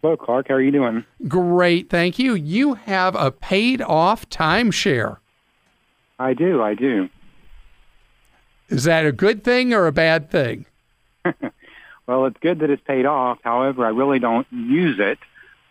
Hello, 0.04 0.18
Clark. 0.18 0.50
How 0.50 0.56
are 0.56 0.62
you 0.62 0.70
doing? 0.72 1.06
Great. 1.30 1.90
Thank 1.90 2.20
you. 2.20 2.36
You 2.36 2.74
have 2.74 3.16
a 3.16 3.32
paid 3.32 3.82
off 3.82 4.30
timeshare. 4.30 5.18
I 6.20 6.34
do. 6.34 6.62
I 6.62 6.76
do. 6.76 7.08
Is 8.68 8.84
that 8.84 9.06
a 9.06 9.14
good 9.14 9.46
thing 9.46 9.74
or 9.74 9.88
a 9.88 9.94
bad 9.94 10.30
thing? 10.30 10.66
Well, 12.06 12.26
it's 12.26 12.38
good 12.42 12.60
that 12.60 12.70
it's 12.70 12.84
paid 12.84 13.06
off. 13.06 13.40
However, 13.44 13.86
I 13.86 13.90
really 13.92 14.20
don't 14.20 14.46
use 14.52 15.00
it. 15.00 15.20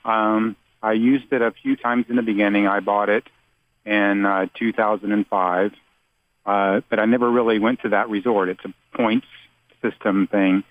Um, 0.02 0.56
I 0.82 0.92
used 0.92 1.30
it 1.30 1.42
a 1.42 1.50
few 1.50 1.76
times 1.76 2.06
in 2.08 2.16
the 2.16 2.22
beginning. 2.22 2.66
I 2.66 2.80
bought 2.80 3.10
it 3.10 3.24
in 3.84 4.24
uh, 4.24 4.46
2005, 4.54 5.72
uh, 6.46 6.80
but 6.88 6.98
I 6.98 7.04
never 7.04 7.30
really 7.30 7.58
went 7.58 7.82
to 7.82 7.90
that 7.90 8.08
resort. 8.08 8.48
It's 8.48 8.64
a 8.64 8.72
points 8.96 9.26
system 9.82 10.26
thing, 10.26 10.64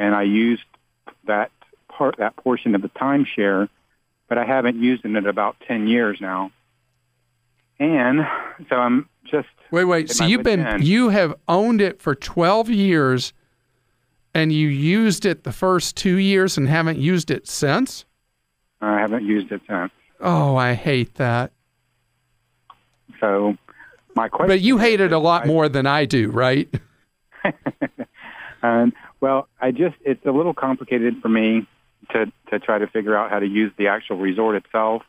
and 0.00 0.16
I 0.16 0.24
used 0.24 0.64
that 1.26 1.52
part, 1.96 2.16
that 2.18 2.36
portion 2.36 2.74
of 2.74 2.82
the 2.82 2.88
timeshare, 2.90 3.68
but 4.28 4.38
I 4.38 4.44
haven't 4.44 4.76
used 4.82 5.04
it 5.04 5.08
in 5.16 5.26
about 5.26 5.56
10 5.66 5.86
years 5.86 6.18
now. 6.20 6.50
And 7.80 8.20
so 8.68 8.76
I'm 8.76 9.08
just 9.24 9.48
Wait, 9.70 9.84
wait. 9.84 10.10
So 10.10 10.24
you've 10.24 10.42
been 10.44 10.64
end. 10.64 10.84
you 10.84 11.08
have 11.08 11.34
owned 11.48 11.80
it 11.80 12.00
for 12.00 12.14
12 12.14 12.70
years 12.70 13.32
and 14.34 14.52
you 14.52 14.68
used 14.68 15.24
it 15.26 15.44
the 15.44 15.52
first 15.52 15.96
2 15.96 16.16
years 16.16 16.56
and 16.56 16.68
haven't 16.68 16.98
used 16.98 17.30
it 17.30 17.48
since? 17.48 18.04
I 18.80 19.00
haven't 19.00 19.24
used 19.24 19.50
it 19.50 19.62
since. 19.68 19.90
Oh, 20.20 20.56
I 20.56 20.74
hate 20.74 21.14
that. 21.14 21.52
So 23.20 23.56
my 24.14 24.28
question. 24.28 24.48
But 24.48 24.60
you 24.60 24.78
hate 24.78 25.00
it 25.00 25.12
a 25.12 25.18
lot 25.18 25.44
I- 25.44 25.46
more 25.46 25.68
than 25.68 25.86
I 25.86 26.04
do, 26.04 26.30
right? 26.30 26.68
Um, 28.62 28.94
well, 29.20 29.46
I 29.60 29.72
just 29.72 29.94
it's 30.06 30.24
a 30.24 30.30
little 30.30 30.54
complicated 30.54 31.20
for 31.20 31.28
me 31.28 31.66
to 32.12 32.32
to 32.50 32.58
try 32.58 32.78
to 32.78 32.86
figure 32.86 33.16
out 33.16 33.30
how 33.30 33.38
to 33.38 33.46
use 33.46 33.72
the 33.76 33.88
actual 33.88 34.16
resort 34.16 34.56
itself. 34.56 35.02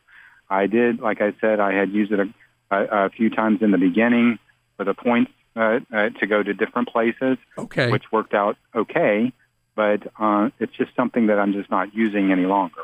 I 0.48 0.66
did, 0.66 1.00
like 1.00 1.20
I 1.20 1.34
said, 1.40 1.58
I 1.60 1.72
had 1.74 1.90
used 1.90 2.12
it 2.12 2.20
a, 2.20 2.28
a, 2.70 3.06
a 3.06 3.10
few 3.10 3.30
times 3.30 3.62
in 3.62 3.70
the 3.72 3.78
beginning 3.78 4.38
for 4.76 4.84
the 4.84 4.94
points 4.94 5.32
uh, 5.56 5.80
uh, 5.92 6.10
to 6.10 6.26
go 6.26 6.42
to 6.42 6.54
different 6.54 6.88
places, 6.88 7.38
Okay. 7.58 7.90
which 7.90 8.04
worked 8.12 8.34
out 8.34 8.56
okay. 8.74 9.32
But 9.74 10.06
uh, 10.18 10.50
it's 10.58 10.72
just 10.76 10.94
something 10.94 11.26
that 11.26 11.38
I'm 11.38 11.52
just 11.52 11.70
not 11.70 11.94
using 11.94 12.32
any 12.32 12.46
longer. 12.46 12.82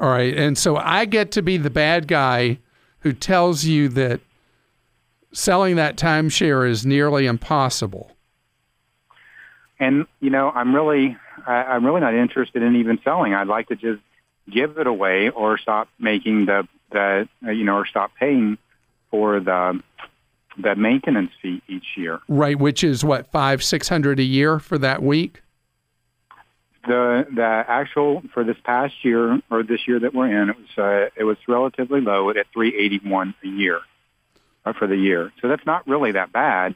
All 0.00 0.08
right. 0.10 0.36
And 0.36 0.58
so 0.58 0.76
I 0.76 1.04
get 1.04 1.30
to 1.32 1.42
be 1.42 1.56
the 1.56 1.70
bad 1.70 2.08
guy 2.08 2.58
who 3.00 3.12
tells 3.12 3.64
you 3.64 3.88
that 3.90 4.20
selling 5.32 5.76
that 5.76 5.96
timeshare 5.96 6.68
is 6.68 6.84
nearly 6.86 7.26
impossible. 7.26 8.10
And 9.80 10.06
you 10.20 10.30
know, 10.30 10.50
I'm 10.50 10.74
really, 10.74 11.16
I, 11.46 11.64
I'm 11.64 11.84
really 11.84 12.00
not 12.00 12.14
interested 12.14 12.62
in 12.62 12.76
even 12.76 12.98
selling. 13.04 13.34
I'd 13.34 13.48
like 13.48 13.68
to 13.68 13.76
just 13.76 14.00
give 14.50 14.78
it 14.78 14.86
away 14.86 15.30
or 15.30 15.58
stop 15.58 15.88
making 15.98 16.46
the, 16.46 16.68
the, 16.90 17.28
you 17.42 17.64
know, 17.64 17.76
or 17.76 17.86
stop 17.86 18.12
paying 18.18 18.58
for 19.10 19.40
the, 19.40 19.80
the 20.58 20.74
maintenance 20.74 21.32
fee 21.40 21.62
each 21.68 21.96
year. 21.96 22.20
Right, 22.28 22.58
which 22.58 22.84
is 22.84 23.04
what, 23.04 23.30
five, 23.30 23.62
six 23.62 23.88
hundred 23.88 24.20
a 24.20 24.24
year 24.24 24.58
for 24.58 24.78
that 24.78 25.02
week? 25.02 25.42
The 26.86 27.26
the 27.34 27.42
actual 27.42 28.22
for 28.34 28.44
this 28.44 28.58
past 28.62 29.04
year 29.04 29.40
or 29.50 29.62
this 29.62 29.88
year 29.88 30.00
that 30.00 30.12
we're 30.12 30.42
in, 30.42 30.50
it 30.50 30.56
was 30.56 30.78
uh, 30.78 31.08
it 31.16 31.24
was 31.24 31.38
relatively 31.48 32.02
low 32.02 32.28
at 32.28 32.46
381 32.52 33.34
a 33.42 33.46
year 33.46 33.80
uh, 34.66 34.74
for 34.74 34.86
the 34.86 34.96
year. 34.96 35.32
So 35.40 35.48
that's 35.48 35.64
not 35.64 35.86
really 35.88 36.12
that 36.12 36.30
bad. 36.30 36.74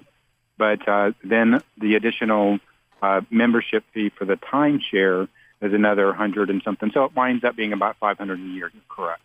But 0.57 0.89
uh, 0.89 1.13
then 1.23 1.63
the 1.77 1.95
additional 1.95 2.59
uh, 3.03 3.21
membership 3.31 3.85
fee 3.93 4.11
for 4.11 4.25
the 4.25 4.37
timeshare 4.37 5.29
is 5.61 5.73
another 5.73 6.13
hundred 6.13 6.51
and 6.51 6.63
something. 6.63 6.91
So 6.93 7.05
it 7.05 7.15
winds 7.17 7.45
up 7.45 7.57
being 7.57 7.73
about 7.73 7.97
500 7.99 8.39
a 8.39 8.43
year. 8.43 8.71
You're 8.73 8.83
correct. 8.89 9.23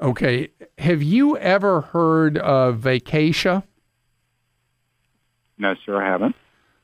Okay. 0.00 0.48
Have 0.78 1.02
you 1.02 1.36
ever 1.38 1.80
heard 1.80 2.38
of 2.38 2.78
Vacatia? 2.78 3.64
No, 5.58 5.74
sir, 5.84 6.00
I 6.00 6.06
haven't. 6.06 6.36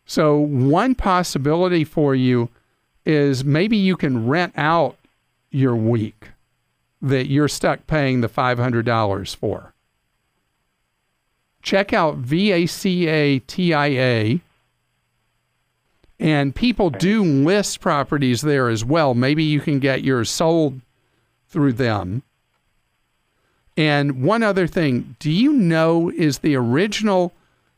So, 0.06 0.36
one 0.36 0.94
possibility 0.94 1.84
for 1.84 2.14
you 2.14 2.50
is 3.06 3.44
maybe 3.44 3.76
you 3.76 3.96
can 3.96 4.26
rent 4.26 4.52
out 4.56 4.96
your 5.50 5.76
week 5.76 6.30
that 7.00 7.26
you're 7.26 7.48
stuck 7.48 7.86
paying 7.86 8.20
the 8.20 8.28
$500 8.28 9.36
for. 9.36 9.72
Check 11.62 11.92
out 11.92 12.20
VACATIA. 12.20 13.40
And 16.20 16.54
people 16.54 16.90
do 16.90 17.24
list 17.24 17.80
properties 17.80 18.42
there 18.42 18.68
as 18.68 18.84
well. 18.84 19.14
Maybe 19.14 19.42
you 19.42 19.60
can 19.60 19.80
get 19.80 20.04
yours 20.04 20.30
sold 20.30 20.80
through 21.48 21.72
them. 21.72 22.22
And 23.76 24.22
one 24.22 24.42
other 24.42 24.66
thing, 24.66 25.16
do 25.18 25.30
you 25.30 25.52
know 25.52 26.10
is 26.10 26.38
the 26.38 26.54
original 26.54 27.32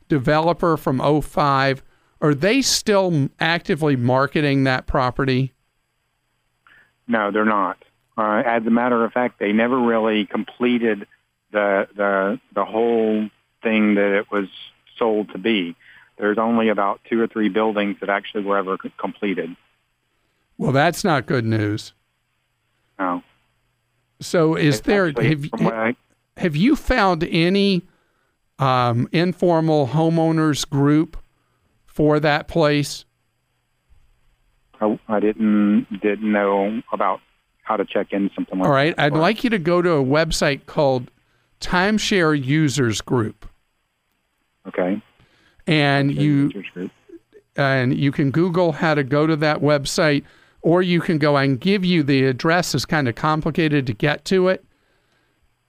developer 0.07 0.77
from 0.77 1.21
05 1.21 1.83
are 2.21 2.33
they 2.33 2.61
still 2.61 3.29
actively 3.39 3.95
marketing 3.95 4.63
that 4.63 4.87
property? 4.87 5.53
No, 7.07 7.31
they're 7.31 7.45
not. 7.45 7.77
Uh, 8.17 8.41
as 8.45 8.65
a 8.65 8.71
matter 8.71 9.05
of 9.05 9.13
fact, 9.13 9.39
they 9.39 9.53
never 9.53 9.77
really 9.77 10.25
completed 10.25 11.07
the 11.51 11.87
the 11.95 12.39
the 12.53 12.65
whole 12.65 13.29
thing 13.61 13.95
that 13.95 14.17
it 14.17 14.31
was 14.31 14.47
sold 14.97 15.31
to 15.31 15.37
be. 15.37 15.75
There's 16.17 16.37
only 16.37 16.69
about 16.69 16.99
two 17.09 17.21
or 17.21 17.27
three 17.27 17.49
buildings 17.49 17.97
that 17.99 18.09
actually 18.09 18.43
were 18.43 18.57
ever 18.57 18.77
completed. 18.97 19.55
Well, 20.57 20.71
that's 20.71 21.03
not 21.03 21.25
good 21.27 21.45
news. 21.45 21.93
No. 22.97 23.21
So, 24.19 24.55
is 24.55 24.79
It's 24.79 24.87
there 24.87 25.09
actually, 25.09 25.29
have, 25.29 25.71
I, 25.71 25.95
have 26.37 26.55
you 26.55 26.75
found 26.75 27.23
any 27.23 27.83
um, 28.57 29.07
informal 29.11 29.87
homeowners 29.87 30.67
group 30.67 31.17
for 31.85 32.19
that 32.19 32.47
place? 32.47 33.05
I, 34.81 34.99
I 35.07 35.19
didn't 35.19 35.85
didn't 36.01 36.31
know 36.31 36.81
about 36.91 37.21
how 37.61 37.77
to 37.77 37.85
check 37.85 38.07
in 38.11 38.31
something 38.33 38.57
like 38.57 38.63
that. 38.63 38.69
All 38.69 38.73
right, 38.73 38.95
that. 38.95 39.13
I'd 39.13 39.13
like 39.13 39.43
you 39.43 39.51
to 39.51 39.59
go 39.59 39.83
to 39.83 39.91
a 39.91 40.03
website 40.03 40.65
called 40.65 41.11
Timeshare 41.59 42.43
Users 42.43 43.01
Group, 43.01 43.47
Okay. 44.67 45.01
And 45.67 46.11
you 46.13 46.51
and 47.55 47.95
you 47.95 48.11
can 48.11 48.31
Google 48.31 48.71
how 48.71 48.95
to 48.95 49.03
go 49.03 49.27
to 49.27 49.35
that 49.35 49.59
website, 49.59 50.23
or 50.61 50.81
you 50.81 51.01
can 51.01 51.17
go. 51.17 51.35
and 51.37 51.59
give 51.59 51.83
you 51.85 52.03
the 52.03 52.25
address. 52.25 52.73
It's 52.73 52.85
kind 52.85 53.07
of 53.07 53.15
complicated 53.15 53.85
to 53.87 53.93
get 53.93 54.25
to 54.25 54.47
it. 54.47 54.63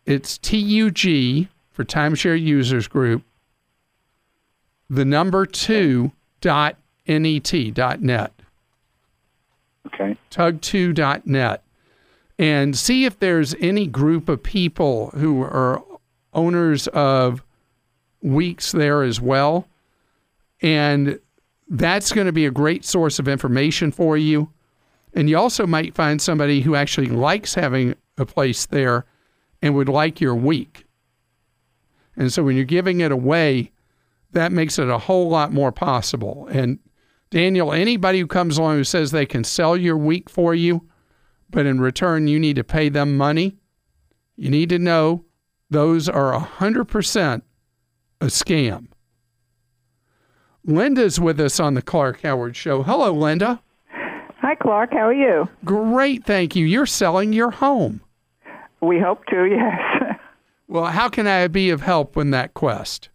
It's 0.06 0.38
TUG 0.38 1.48
for 1.70 1.84
Timeshare 1.84 2.40
Users 2.40 2.88
Group. 2.88 3.22
The 4.88 5.04
number 5.04 5.44
two 5.44 6.12
dot 6.40 6.76
net 7.06 7.74
dot 7.74 8.00
net 8.00 8.32
Okay. 9.86 10.16
Tug 10.30 10.60
two 10.60 10.92
dot 10.92 11.26
net, 11.26 11.62
and 12.38 12.76
see 12.76 13.04
if 13.04 13.18
there's 13.18 13.54
any 13.58 13.86
group 13.86 14.28
of 14.28 14.42
people 14.42 15.10
who 15.14 15.42
are 15.42 15.82
owners 16.34 16.86
of 16.88 17.42
weeks 18.22 18.72
there 18.72 19.02
as 19.02 19.20
well. 19.20 19.66
And 20.62 21.18
that's 21.68 22.12
going 22.12 22.26
to 22.26 22.32
be 22.32 22.46
a 22.46 22.50
great 22.50 22.84
source 22.84 23.18
of 23.18 23.28
information 23.28 23.92
for 23.92 24.16
you. 24.16 24.52
And 25.14 25.28
you 25.28 25.36
also 25.36 25.66
might 25.66 25.94
find 25.94 26.20
somebody 26.20 26.60
who 26.60 26.74
actually 26.74 27.08
likes 27.08 27.54
having 27.54 27.94
a 28.16 28.26
place 28.26 28.66
there 28.66 29.06
and 29.62 29.74
would 29.74 29.88
like 29.88 30.20
your 30.20 30.34
week. 30.34 30.84
And 32.16 32.32
so 32.32 32.42
when 32.42 32.56
you're 32.56 32.64
giving 32.64 33.00
it 33.00 33.12
away, 33.12 33.72
that 34.32 34.52
makes 34.52 34.78
it 34.78 34.88
a 34.88 34.98
whole 34.98 35.28
lot 35.28 35.52
more 35.52 35.72
possible. 35.72 36.48
And 36.50 36.78
Daniel, 37.30 37.72
anybody 37.72 38.20
who 38.20 38.26
comes 38.26 38.58
along 38.58 38.76
who 38.76 38.84
says 38.84 39.10
they 39.10 39.26
can 39.26 39.44
sell 39.44 39.76
your 39.76 39.96
week 39.96 40.28
for 40.28 40.54
you, 40.54 40.88
but 41.50 41.66
in 41.66 41.80
return 41.80 42.28
you 42.28 42.38
need 42.38 42.56
to 42.56 42.64
pay 42.64 42.88
them 42.88 43.16
money, 43.16 43.56
you 44.36 44.50
need 44.50 44.68
to 44.70 44.78
know 44.78 45.24
those 45.70 46.08
are 46.08 46.32
100% 46.38 47.42
a 48.20 48.26
scam. 48.26 48.86
Linda's 50.68 51.18
with 51.18 51.40
us 51.40 51.58
on 51.58 51.72
the 51.72 51.80
Clark 51.82 52.20
Howard 52.22 52.54
Show. 52.54 52.82
Hello, 52.82 53.10
Linda. 53.10 53.60
Hi, 53.90 54.54
Clark. 54.54 54.92
How 54.92 55.08
are 55.08 55.14
you? 55.14 55.48
Great, 55.64 56.24
thank 56.24 56.54
you. 56.54 56.66
You're 56.66 56.84
selling 56.86 57.32
your 57.32 57.50
home. 57.50 58.02
We 58.82 59.00
hope 59.00 59.24
to, 59.26 59.44
yes. 59.50 60.18
Well, 60.68 60.86
how 60.86 61.08
can 61.08 61.26
I 61.26 61.48
be 61.48 61.70
of 61.70 61.80
help 61.80 62.16
in 62.16 62.30
that 62.32 62.54
quest? 62.54 63.08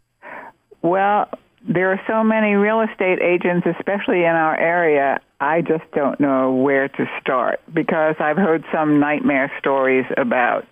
well, 0.82 1.30
there 1.66 1.92
are 1.94 2.02
so 2.08 2.24
many 2.26 2.56
real 2.56 2.82
estate 2.82 3.22
agents, 3.22 3.66
especially 3.66 4.20
in 4.26 4.36
our 4.36 4.60
area. 4.60 5.22
I 5.40 5.62
just 5.62 5.90
don't 5.94 6.20
know 6.20 6.52
where 6.52 6.90
to 6.90 7.06
start 7.22 7.62
because 7.74 8.16
I've 8.20 8.36
heard 8.36 8.66
some 8.74 9.00
nightmare 9.00 9.50
stories 9.60 10.06
about 10.18 10.66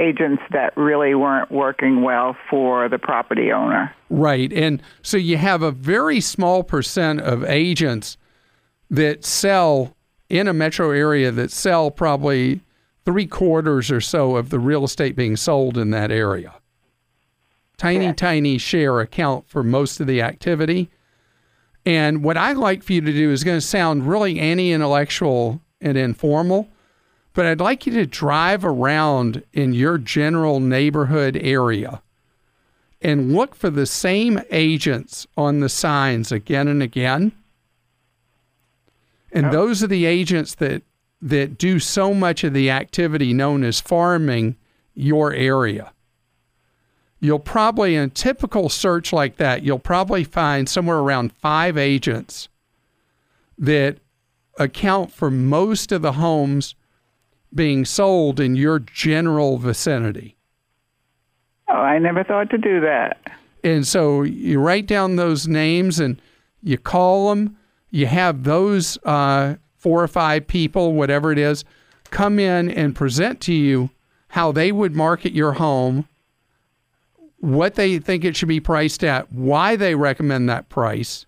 agents 0.00 0.42
that 0.50 0.76
really 0.76 1.14
weren't 1.14 1.50
working 1.52 2.02
well 2.02 2.36
for 2.48 2.88
the 2.88 2.98
property 2.98 3.52
owner. 3.52 3.94
Right. 4.08 4.52
And 4.52 4.82
so 5.02 5.16
you 5.16 5.36
have 5.36 5.62
a 5.62 5.70
very 5.70 6.20
small 6.20 6.62
percent 6.64 7.20
of 7.20 7.44
agents 7.44 8.16
that 8.90 9.24
sell 9.24 9.94
in 10.28 10.48
a 10.48 10.52
metro 10.52 10.90
area 10.90 11.30
that 11.30 11.50
sell 11.50 11.90
probably 11.90 12.60
three 13.04 13.26
quarters 13.26 13.90
or 13.90 14.00
so 14.00 14.36
of 14.36 14.50
the 14.50 14.58
real 14.58 14.84
estate 14.84 15.16
being 15.16 15.36
sold 15.36 15.76
in 15.76 15.90
that 15.90 16.10
area. 16.10 16.54
tiny, 17.76 18.04
Yeah. 18.04 18.12
tiny 18.12 18.58
share 18.58 19.00
account 19.00 19.48
for 19.48 19.62
most 19.62 20.00
of 20.00 20.06
the 20.06 20.20
activity. 20.20 20.90
And 21.86 22.22
what 22.22 22.36
I'd 22.36 22.58
like 22.58 22.82
for 22.82 22.92
you 22.92 23.00
to 23.00 23.10
do 23.12 23.32
is 23.32 23.42
going 23.42 23.56
to 23.56 23.66
sound 23.66 24.06
really 24.06 24.38
anti 24.38 24.70
intellectual 24.70 25.62
and 25.80 25.96
informal, 25.96 26.68
but 27.40 27.46
I'd 27.46 27.58
like 27.58 27.86
you 27.86 27.94
to 27.94 28.04
drive 28.04 28.66
around 28.66 29.42
in 29.54 29.72
your 29.72 29.96
general 29.96 30.60
neighborhood 30.60 31.38
area 31.38 32.02
and 33.00 33.32
look 33.32 33.54
for 33.54 33.70
the 33.70 33.86
same 33.86 34.42
agents 34.50 35.26
on 35.38 35.60
the 35.60 35.70
signs 35.70 36.30
again 36.30 36.68
and 36.68 36.82
again. 36.82 37.32
And 39.32 39.50
those 39.50 39.82
are 39.82 39.86
the 39.86 40.04
agents 40.04 40.54
that 40.56 40.82
that 41.22 41.56
do 41.56 41.78
so 41.78 42.12
much 42.12 42.44
of 42.44 42.52
the 42.52 42.68
activity 42.68 43.32
known 43.32 43.64
as 43.64 43.80
farming 43.80 44.56
your 44.92 45.32
area. 45.32 45.94
You'll 47.20 47.38
probably 47.38 47.94
in 47.94 48.02
a 48.02 48.08
typical 48.08 48.68
search 48.68 49.14
like 49.14 49.38
that, 49.38 49.62
you'll 49.62 49.78
probably 49.78 50.24
find 50.24 50.68
somewhere 50.68 50.98
around 50.98 51.32
5 51.32 51.78
agents 51.78 52.50
that 53.56 53.96
account 54.58 55.10
for 55.10 55.30
most 55.30 55.90
of 55.90 56.02
the 56.02 56.12
homes 56.12 56.74
being 57.54 57.84
sold 57.84 58.40
in 58.40 58.54
your 58.54 58.78
general 58.78 59.58
vicinity. 59.58 60.36
Oh, 61.68 61.74
I 61.74 61.98
never 61.98 62.24
thought 62.24 62.50
to 62.50 62.58
do 62.58 62.80
that. 62.80 63.30
And 63.62 63.86
so 63.86 64.22
you 64.22 64.60
write 64.60 64.86
down 64.86 65.16
those 65.16 65.46
names 65.46 66.00
and 66.00 66.20
you 66.62 66.78
call 66.78 67.30
them. 67.30 67.56
You 67.90 68.06
have 68.06 68.44
those 68.44 68.98
uh, 69.04 69.56
four 69.76 70.02
or 70.02 70.08
five 70.08 70.46
people, 70.46 70.92
whatever 70.92 71.32
it 71.32 71.38
is, 71.38 71.64
come 72.10 72.38
in 72.38 72.70
and 72.70 72.94
present 72.94 73.40
to 73.42 73.54
you 73.54 73.90
how 74.28 74.52
they 74.52 74.70
would 74.70 74.94
market 74.94 75.32
your 75.32 75.52
home, 75.54 76.08
what 77.38 77.74
they 77.74 77.98
think 77.98 78.24
it 78.24 78.36
should 78.36 78.48
be 78.48 78.60
priced 78.60 79.02
at, 79.02 79.32
why 79.32 79.74
they 79.76 79.94
recommend 79.94 80.48
that 80.48 80.68
price. 80.68 81.26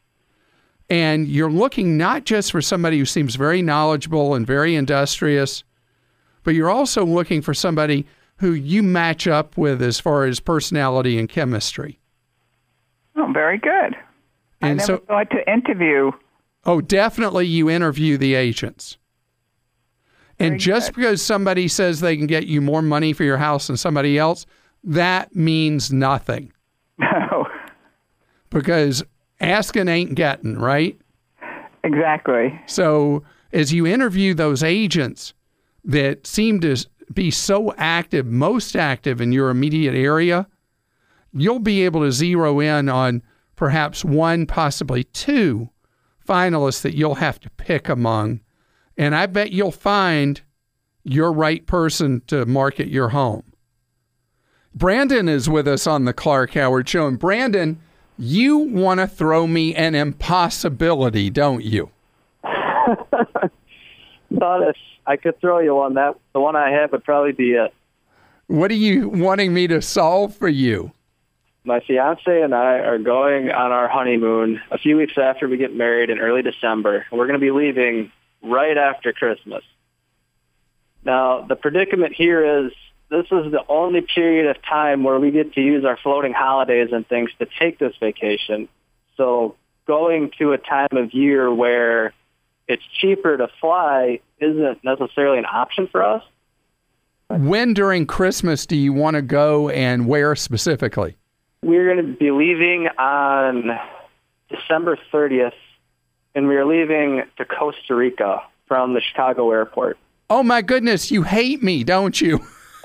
And 0.88 1.26
you're 1.26 1.50
looking 1.50 1.96
not 1.96 2.24
just 2.24 2.52
for 2.52 2.60
somebody 2.60 2.98
who 2.98 3.06
seems 3.06 3.34
very 3.34 3.62
knowledgeable 3.62 4.34
and 4.34 4.46
very 4.46 4.74
industrious, 4.76 5.64
but 6.44 6.54
you're 6.54 6.70
also 6.70 7.04
looking 7.04 7.42
for 7.42 7.54
somebody 7.54 8.06
who 8.36 8.52
you 8.52 8.82
match 8.82 9.26
up 9.26 9.56
with 9.56 9.80
as 9.82 10.00
far 10.00 10.24
as 10.24 10.40
personality 10.40 11.18
and 11.18 11.28
chemistry. 11.28 11.98
Oh, 13.16 13.30
very 13.32 13.58
good. 13.58 13.94
I 14.60 14.68
And 14.68 14.76
never 14.78 14.86
so, 14.86 14.96
thought 14.98 15.30
to 15.30 15.52
interview. 15.52 16.10
oh, 16.64 16.80
definitely 16.80 17.46
you 17.46 17.68
interview 17.70 18.16
the 18.16 18.34
agents. 18.34 18.96
And 20.38 20.52
Very 20.52 20.58
just 20.58 20.88
good. 20.94 20.96
because 21.02 21.22
somebody 21.24 21.68
says 21.68 22.00
they 22.00 22.16
can 22.16 22.26
get 22.26 22.46
you 22.46 22.60
more 22.60 22.82
money 22.82 23.12
for 23.12 23.22
your 23.22 23.36
house 23.36 23.66
than 23.68 23.76
somebody 23.76 24.18
else, 24.18 24.44
that 24.82 25.36
means 25.36 25.92
nothing 25.92 26.52
No, 26.98 27.08
oh. 27.32 27.44
because 28.50 29.04
asking 29.40 29.88
ain't 29.88 30.14
getting, 30.16 30.58
right? 30.58 30.98
exactly. 31.84 32.58
So 32.66 33.22
as 33.52 33.72
you 33.72 33.86
interview 33.86 34.34
those 34.34 34.62
agents 34.62 35.34
that 35.84 36.26
seem 36.26 36.60
to 36.60 36.76
be 37.12 37.30
so 37.30 37.74
active, 37.76 38.26
most 38.26 38.76
active 38.76 39.20
in 39.20 39.32
your 39.32 39.50
immediate 39.50 39.94
area, 39.94 40.46
you'll 41.32 41.58
be 41.58 41.84
able 41.84 42.02
to 42.02 42.12
zero 42.12 42.60
in 42.60 42.88
on 42.88 43.22
perhaps 43.56 44.04
one, 44.04 44.46
possibly 44.46 45.04
two 45.04 45.68
finalists 46.26 46.82
that 46.82 46.96
you'll 46.96 47.16
have 47.16 47.40
to 47.40 47.50
pick 47.50 47.88
among. 47.88 48.40
And 48.96 49.14
I 49.14 49.26
bet 49.26 49.52
you'll 49.52 49.72
find 49.72 50.40
your 51.04 51.32
right 51.32 51.66
person 51.66 52.22
to 52.28 52.46
market 52.46 52.88
your 52.88 53.10
home. 53.10 53.42
Brandon 54.74 55.28
is 55.28 55.50
with 55.50 55.68
us 55.68 55.86
on 55.86 56.04
the 56.04 56.12
Clark 56.12 56.54
Howard 56.54 56.88
Show. 56.88 57.06
And 57.06 57.18
Brandon, 57.18 57.80
you 58.18 58.58
want 58.58 59.00
to 59.00 59.06
throw 59.06 59.46
me 59.46 59.74
an 59.74 59.94
impossibility, 59.94 61.28
don't 61.28 61.64
you? 61.64 61.90
Thought 64.38 64.68
if 64.68 64.76
I 65.06 65.16
could 65.16 65.40
throw 65.40 65.58
you 65.58 65.74
one, 65.74 65.94
that 65.94 66.16
the 66.32 66.40
one 66.40 66.56
I 66.56 66.70
have 66.70 66.92
would 66.92 67.04
probably 67.04 67.32
be 67.32 67.52
it. 67.52 67.74
What 68.46 68.70
are 68.70 68.74
you 68.74 69.08
wanting 69.08 69.54
me 69.54 69.66
to 69.68 69.80
solve 69.80 70.34
for 70.34 70.48
you? 70.48 70.92
My 71.64 71.80
fiance 71.80 72.42
and 72.42 72.54
I 72.54 72.78
are 72.78 72.98
going 72.98 73.50
on 73.50 73.70
our 73.70 73.88
honeymoon 73.88 74.60
a 74.70 74.78
few 74.78 74.96
weeks 74.96 75.14
after 75.16 75.48
we 75.48 75.56
get 75.56 75.74
married 75.74 76.10
in 76.10 76.18
early 76.18 76.42
December. 76.42 77.06
We're 77.12 77.26
going 77.26 77.38
to 77.38 77.44
be 77.44 77.52
leaving 77.52 78.10
right 78.42 78.76
after 78.76 79.12
Christmas. 79.12 79.62
Now, 81.04 81.42
the 81.42 81.56
predicament 81.56 82.14
here 82.14 82.66
is 82.66 82.72
this 83.10 83.26
is 83.26 83.52
the 83.52 83.62
only 83.68 84.00
period 84.00 84.46
of 84.46 84.62
time 84.62 85.04
where 85.04 85.20
we 85.20 85.30
get 85.30 85.52
to 85.54 85.60
use 85.60 85.84
our 85.84 85.96
floating 85.96 86.32
holidays 86.32 86.88
and 86.92 87.06
things 87.06 87.30
to 87.38 87.46
take 87.58 87.78
this 87.78 87.94
vacation. 88.00 88.68
So 89.16 89.56
going 89.86 90.32
to 90.38 90.52
a 90.52 90.58
time 90.58 90.96
of 90.96 91.12
year 91.12 91.52
where 91.52 92.12
it's 92.68 92.82
cheaper 93.00 93.36
to 93.36 93.48
fly 93.60 94.20
isn't 94.38 94.84
necessarily 94.84 95.38
an 95.38 95.46
option 95.46 95.88
for 95.88 96.02
us. 96.02 96.22
When 97.28 97.72
during 97.74 98.06
Christmas 98.06 98.66
do 98.66 98.76
you 98.76 98.92
want 98.92 99.16
to 99.16 99.22
go 99.22 99.68
and 99.70 100.06
where 100.06 100.34
specifically? 100.36 101.16
We're 101.62 101.94
going 101.94 102.06
to 102.06 102.12
be 102.12 102.30
leaving 102.30 102.88
on 102.98 103.78
December 104.50 104.98
30th, 105.12 105.52
and 106.34 106.48
we 106.48 106.56
are 106.56 106.66
leaving 106.66 107.22
to 107.38 107.44
Costa 107.44 107.94
Rica 107.94 108.42
from 108.66 108.94
the 108.94 109.00
Chicago 109.00 109.50
airport. 109.50 109.96
Oh 110.28 110.42
my 110.42 110.62
goodness, 110.62 111.10
you 111.10 111.22
hate 111.22 111.62
me, 111.62 111.84
don't 111.84 112.20
you? 112.20 112.44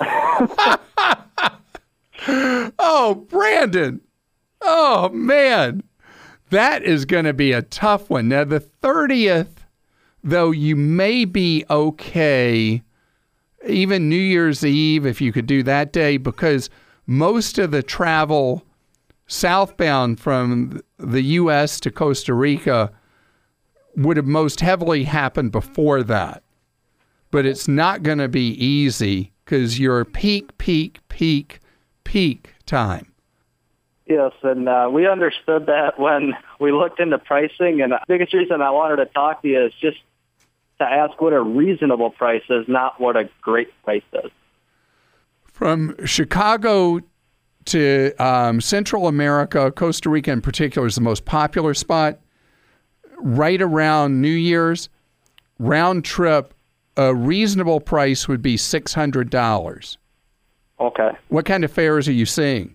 oh, 2.78 3.26
Brandon. 3.28 4.00
Oh, 4.60 5.08
man. 5.10 5.82
That 6.50 6.82
is 6.82 7.04
going 7.04 7.24
to 7.24 7.34
be 7.34 7.52
a 7.52 7.62
tough 7.62 8.08
one. 8.08 8.28
Now, 8.28 8.44
the 8.44 8.60
30th, 8.60 9.57
though, 10.22 10.50
you 10.50 10.76
may 10.76 11.24
be 11.24 11.64
okay, 11.70 12.82
even 13.66 14.08
New 14.08 14.16
Year's 14.16 14.64
Eve, 14.64 15.06
if 15.06 15.20
you 15.20 15.32
could 15.32 15.46
do 15.46 15.62
that 15.62 15.92
day, 15.92 16.16
because 16.16 16.70
most 17.06 17.58
of 17.58 17.70
the 17.70 17.82
travel 17.82 18.64
southbound 19.26 20.20
from 20.20 20.80
the 20.98 21.22
U.S. 21.22 21.80
to 21.80 21.90
Costa 21.90 22.34
Rica 22.34 22.92
would 23.96 24.16
have 24.16 24.26
most 24.26 24.60
heavily 24.60 25.04
happened 25.04 25.52
before 25.52 26.02
that 26.02 26.42
but 27.30 27.46
it's 27.46 27.68
not 27.68 28.02
going 28.02 28.18
to 28.18 28.28
be 28.28 28.50
easy 28.52 29.32
because 29.44 29.78
you're 29.78 30.04
peak, 30.04 30.56
peak, 30.58 31.00
peak, 31.08 31.60
peak 32.04 32.54
time. 32.66 33.12
Yes, 34.08 34.32
and 34.42 34.68
uh, 34.68 34.88
we 34.90 35.06
understood 35.06 35.66
that 35.66 35.98
when 35.98 36.32
we 36.58 36.72
looked 36.72 36.98
into 36.98 37.18
pricing. 37.18 37.82
And 37.82 37.92
the 37.92 38.00
biggest 38.08 38.32
reason 38.32 38.62
I 38.62 38.70
wanted 38.70 38.96
to 38.96 39.06
talk 39.06 39.42
to 39.42 39.48
you 39.48 39.66
is 39.66 39.72
just 39.80 39.98
to 40.78 40.84
ask 40.84 41.20
what 41.20 41.34
a 41.34 41.42
reasonable 41.42 42.10
price 42.10 42.42
is, 42.48 42.66
not 42.68 42.98
what 42.98 43.16
a 43.16 43.28
great 43.42 43.68
price 43.84 44.02
is. 44.14 44.30
From 45.44 45.94
Chicago 46.06 47.00
to 47.66 48.12
um, 48.18 48.62
Central 48.62 49.08
America, 49.08 49.70
Costa 49.72 50.08
Rica 50.08 50.30
in 50.30 50.40
particular 50.40 50.86
is 50.86 50.94
the 50.94 51.02
most 51.02 51.26
popular 51.26 51.74
spot. 51.74 52.18
Right 53.18 53.60
around 53.60 54.22
New 54.22 54.28
Year's, 54.28 54.88
round 55.58 56.04
trip, 56.04 56.54
a 56.96 57.14
reasonable 57.14 57.80
price 57.80 58.26
would 58.26 58.40
be 58.40 58.56
$600. 58.56 59.96
Okay. 60.80 61.10
What 61.28 61.44
kind 61.44 61.64
of 61.64 61.72
fares 61.72 62.08
are 62.08 62.12
you 62.12 62.24
seeing? 62.24 62.74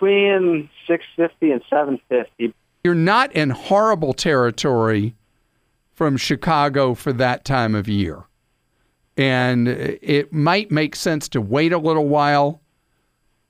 Between 0.00 0.70
650 0.86 1.50
and 1.52 1.62
750. 1.68 2.54
You're 2.84 2.94
not 2.94 3.32
in 3.32 3.50
horrible 3.50 4.14
territory 4.14 5.14
from 5.92 6.16
Chicago 6.16 6.94
for 6.94 7.12
that 7.12 7.44
time 7.44 7.74
of 7.74 7.86
year. 7.86 8.24
And 9.18 9.68
it 9.68 10.32
might 10.32 10.70
make 10.70 10.96
sense 10.96 11.28
to 11.30 11.42
wait 11.42 11.74
a 11.74 11.78
little 11.78 12.08
while, 12.08 12.62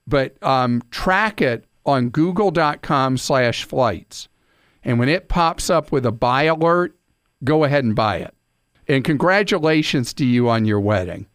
but 0.05 0.35
um, 0.43 0.83
track 0.91 1.41
it 1.41 1.63
on 1.85 2.09
google.com 2.09 3.17
slash 3.17 3.63
flights. 3.63 4.27
And 4.83 4.99
when 4.99 5.07
it 5.07 5.29
pops 5.29 5.69
up 5.69 5.93
with 5.93 6.05
a 6.05 6.11
buy 6.11 6.43
alert, 6.43 6.93
go 7.45 7.63
ahead 7.63 7.85
and 7.85 7.95
buy 7.95 8.17
it. 8.17 8.33
And 8.89 9.05
congratulations 9.05 10.13
to 10.15 10.25
you 10.25 10.49
on 10.49 10.65
your 10.65 10.81
wedding. 10.81 11.27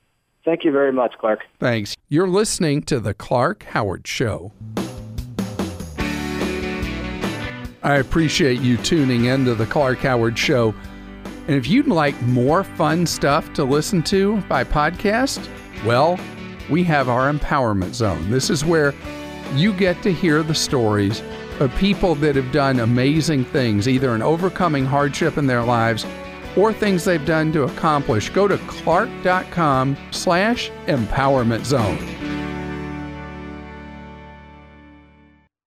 Thank 0.44 0.64
you 0.64 0.72
very 0.72 0.92
much, 0.92 1.14
Clark. 1.18 1.40
Thanks. 1.58 1.96
You're 2.08 2.28
listening 2.28 2.82
to 2.82 3.00
The 3.00 3.14
Clark 3.14 3.62
Howard 3.70 4.06
Show. 4.06 4.52
I 7.86 7.98
appreciate 7.98 8.60
you 8.60 8.78
tuning 8.78 9.26
in 9.26 9.44
to 9.44 9.54
The 9.54 9.64
Clark 9.64 9.98
Howard 9.98 10.36
Show. 10.36 10.74
And 11.46 11.54
if 11.54 11.68
you'd 11.68 11.86
like 11.86 12.20
more 12.22 12.64
fun 12.64 13.06
stuff 13.06 13.52
to 13.52 13.62
listen 13.62 14.02
to 14.04 14.40
by 14.48 14.64
podcast, 14.64 15.48
well, 15.84 16.18
we 16.68 16.82
have 16.82 17.08
our 17.08 17.32
Empowerment 17.32 17.94
Zone. 17.94 18.28
This 18.28 18.50
is 18.50 18.64
where 18.64 18.92
you 19.54 19.72
get 19.72 20.02
to 20.02 20.12
hear 20.12 20.42
the 20.42 20.52
stories 20.52 21.22
of 21.60 21.72
people 21.76 22.16
that 22.16 22.34
have 22.34 22.50
done 22.50 22.80
amazing 22.80 23.44
things, 23.44 23.86
either 23.86 24.16
in 24.16 24.20
overcoming 24.20 24.84
hardship 24.84 25.38
in 25.38 25.46
their 25.46 25.62
lives 25.62 26.04
or 26.56 26.72
things 26.72 27.04
they've 27.04 27.24
done 27.24 27.52
to 27.52 27.62
accomplish. 27.62 28.30
Go 28.30 28.48
to 28.48 28.58
clark.com 28.66 29.96
slash 30.10 30.72
empowerment 30.88 31.64
zone. 31.64 32.15